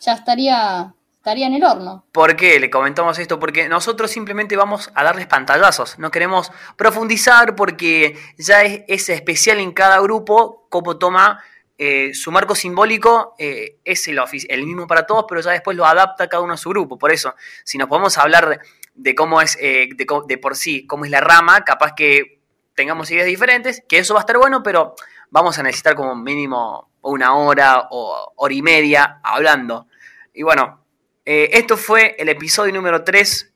ya 0.00 0.12
estaría, 0.12 0.94
estaría 1.20 1.46
en 1.46 1.54
el 1.54 1.64
horno. 1.64 2.06
¿Por 2.12 2.34
qué 2.34 2.58
le 2.58 2.70
comentamos 2.70 3.18
esto? 3.18 3.38
Porque 3.38 3.68
nosotros 3.68 4.10
simplemente 4.10 4.56
vamos 4.56 4.90
a 4.94 5.04
darles 5.04 5.26
pantallazos, 5.26 5.98
no 5.98 6.10
queremos 6.10 6.50
profundizar 6.76 7.54
porque 7.54 8.18
ya 8.38 8.62
es, 8.62 8.84
es 8.88 9.10
especial 9.10 9.58
en 9.58 9.72
cada 9.72 10.00
grupo 10.00 10.66
cómo 10.70 10.96
toma 10.96 11.44
eh, 11.76 12.14
su 12.14 12.32
marco 12.32 12.54
simbólico 12.54 13.34
eh, 13.38 13.76
es 13.84 14.08
el, 14.08 14.18
el, 14.48 14.64
mismo 14.64 14.86
para 14.86 15.04
todos, 15.04 15.26
pero 15.28 15.42
ya 15.42 15.50
después 15.50 15.76
lo 15.76 15.84
adapta 15.84 16.26
cada 16.26 16.42
uno 16.42 16.54
a 16.54 16.56
su 16.56 16.70
grupo. 16.70 16.98
Por 16.98 17.12
eso, 17.12 17.34
si 17.64 17.76
nos 17.76 17.88
podemos 17.88 18.16
hablar 18.16 18.58
de, 18.94 19.14
cómo 19.14 19.42
es 19.42 19.58
eh, 19.60 19.90
de, 19.94 20.06
de, 20.26 20.38
por 20.38 20.56
sí, 20.56 20.86
cómo 20.86 21.04
es 21.04 21.10
la 21.10 21.20
rama, 21.20 21.64
capaz 21.64 21.94
que 21.94 22.40
tengamos 22.74 23.10
ideas 23.10 23.26
diferentes, 23.26 23.82
que 23.86 23.98
eso 23.98 24.14
va 24.14 24.20
a 24.20 24.22
estar 24.22 24.38
bueno, 24.38 24.62
pero 24.62 24.94
vamos 25.30 25.58
a 25.58 25.62
necesitar 25.62 25.94
como 25.94 26.14
mínimo 26.14 26.90
una 27.02 27.34
hora 27.34 27.88
o 27.90 28.32
hora 28.36 28.54
y 28.54 28.62
media 28.62 29.20
hablando. 29.22 29.86
Y 30.32 30.42
bueno, 30.42 30.80
esto 31.24 31.76
fue 31.76 32.16
el 32.18 32.28
episodio 32.28 32.72
número 32.72 33.04
3 33.04 33.52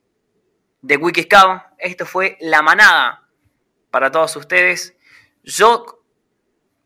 de 0.83 0.97
Wikiscout. 0.97 1.63
Esto 1.79 2.07
fue 2.07 2.37
la 2.41 2.63
manada 2.63 3.29
para 3.91 4.11
todos 4.11 4.37
ustedes. 4.37 4.95
Yo 5.43 6.05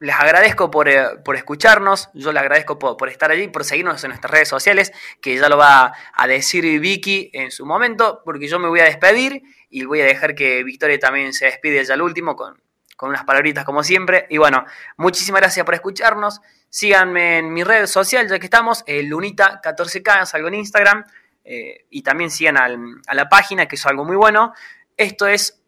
les 0.01 0.15
agradezco 0.15 0.71
eh, 0.87 1.19
por, 1.25 1.37
escucharnos, 1.37 2.09
yo 2.15 2.33
les 2.33 2.41
agradezco 2.41 2.79
por, 2.79 3.09
estar 3.09 3.31
allí, 3.31 3.49
por 3.49 3.65
seguirnos 3.65 4.03
en 4.05 4.11
nuestras 4.11 4.31
redes 4.31 4.49
sociales, 4.49 4.93
que 5.21 5.37
ya 5.37 5.49
lo 5.49 5.57
va 5.57 5.93
a 6.15 6.27
decir 6.27 6.65
Vicky 6.81 7.31
en 7.33 7.51
su 7.51 7.67
momento, 7.67 8.23
porque 8.25 8.47
yo 8.49 8.59
me 8.59 8.69
voy 8.69 8.81
a 8.81 8.85
despedir 8.85 9.43
y 9.71 9.85
voy 9.85 10.01
a 10.01 10.05
dejar 10.05 10.35
que 10.35 10.63
Victoria 10.63 10.99
también 10.99 11.33
se 11.33 11.47
despide 11.47 11.85
ya 11.85 11.95
al 11.95 12.03
último 12.03 12.37
con, 12.37 12.63
unas 13.07 13.25
palabritas 13.25 13.65
como 13.65 13.83
siempre. 13.83 14.27
Y 14.31 14.39
bueno, 14.39 14.65
muchísimas 14.97 15.41
gracias 15.41 15.65
por 15.65 15.75
escucharnos. 15.75 16.41
Síganme 16.69 17.39
en 17.39 17.53
mi 17.53 17.63
red 17.63 17.87
social, 17.87 18.29
ya 18.29 18.39
que 18.39 18.47
estamos, 18.47 18.83
el 18.87 19.11
Lunita14K, 19.11 20.27
salgo 20.27 20.49
en 20.49 20.55
Instagram, 20.55 21.05
eh, 21.45 21.87
y 21.91 22.03
también 22.03 22.31
sigan 22.31 22.57
a 22.59 23.15
la 23.15 23.29
página, 23.29 23.67
que 23.67 23.77
es 23.77 23.87
algo 23.87 24.05
muy 24.05 24.17
bueno. 24.17 24.53
Esto 24.97 25.27
es 25.27 25.63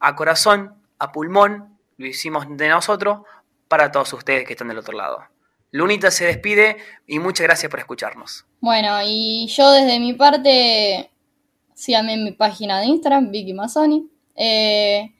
a 0.00 0.16
corazón, 0.16 0.74
a 0.98 1.12
pulmón, 1.12 1.78
lo 1.96 2.06
hicimos 2.06 2.46
de 2.48 2.68
nosotros 2.68 3.20
para 3.68 3.92
todos 3.92 4.12
ustedes 4.12 4.44
que 4.46 4.54
están 4.54 4.68
del 4.68 4.78
otro 4.78 4.96
lado. 4.96 5.24
Lunita 5.70 6.10
se 6.10 6.26
despide 6.26 6.76
y 7.06 7.18
muchas 7.18 7.46
gracias 7.46 7.70
por 7.70 7.78
escucharnos. 7.78 8.44
Bueno, 8.60 8.98
y 9.04 9.46
yo 9.48 9.70
desde 9.70 9.98
mi 10.00 10.12
parte, 10.12 11.10
síganme 11.74 12.14
en 12.14 12.24
mi 12.24 12.32
página 12.32 12.80
de 12.80 12.86
Instagram, 12.86 13.30
Vicky 13.30 13.54
Mazzoni. 13.54 14.10
Eh, 14.34 15.14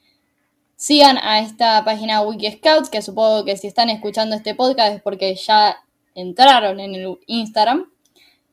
sigan 0.83 1.17
a 1.17 1.39
esta 1.39 1.85
página 1.85 2.21
Wiki 2.23 2.51
Scouts, 2.51 2.89
que 2.89 3.01
supongo 3.01 3.45
que 3.45 3.55
si 3.55 3.67
están 3.67 3.89
escuchando 3.89 4.35
este 4.35 4.53
podcast 4.53 4.95
es 4.95 5.01
porque 5.01 5.33
ya 5.33 5.77
entraron 6.13 6.81
en 6.81 6.93
el 6.93 7.17
Instagram. 7.25 7.89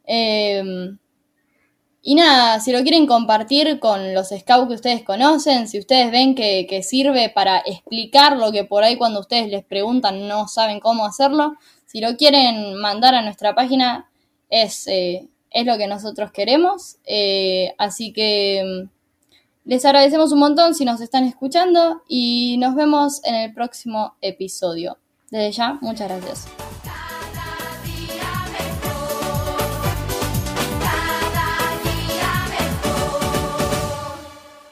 Eh, 0.04 0.62
y 2.02 2.14
nada, 2.14 2.60
si 2.60 2.70
lo 2.70 2.82
quieren 2.82 3.08
compartir 3.08 3.80
con 3.80 4.14
los 4.14 4.28
scouts 4.28 4.68
que 4.68 4.74
ustedes 4.74 5.02
conocen, 5.02 5.66
si 5.66 5.80
ustedes 5.80 6.12
ven 6.12 6.36
que, 6.36 6.82
sirve 6.84 7.30
para 7.30 7.58
explicar 7.66 8.36
lo 8.36 8.52
que 8.52 8.62
por 8.62 8.84
ahí 8.84 8.96
cuando 8.96 9.18
ustedes 9.18 9.48
les 9.48 9.64
preguntan 9.64 10.28
no 10.28 10.46
saben 10.46 10.78
cómo 10.78 11.06
hacerlo, 11.06 11.54
si 11.86 12.00
lo 12.00 12.16
quieren 12.16 12.76
mandar 12.76 13.16
a 13.16 13.22
nuestra 13.22 13.56
página 13.56 14.08
es, 14.50 14.86
eh, 14.86 15.26
es 15.50 15.66
lo 15.66 15.76
que 15.78 15.88
nosotros 15.88 16.30
queremos. 16.30 16.98
Eh, 17.06 17.74
así 17.76 18.12
que 18.12 18.62
mm, 18.64 18.99
les 19.64 19.84
agradecemos 19.84 20.32
un 20.32 20.40
montón 20.40 20.74
si 20.74 20.84
nos 20.84 21.00
están 21.00 21.24
escuchando 21.24 22.02
y 22.08 22.56
nos 22.58 22.74
vemos 22.74 23.20
en 23.24 23.34
el 23.34 23.54
próximo 23.54 24.14
episodio. 24.20 24.98
Desde 25.30 25.52
ya, 25.52 25.78
muchas 25.80 26.08
gracias. 26.08 26.69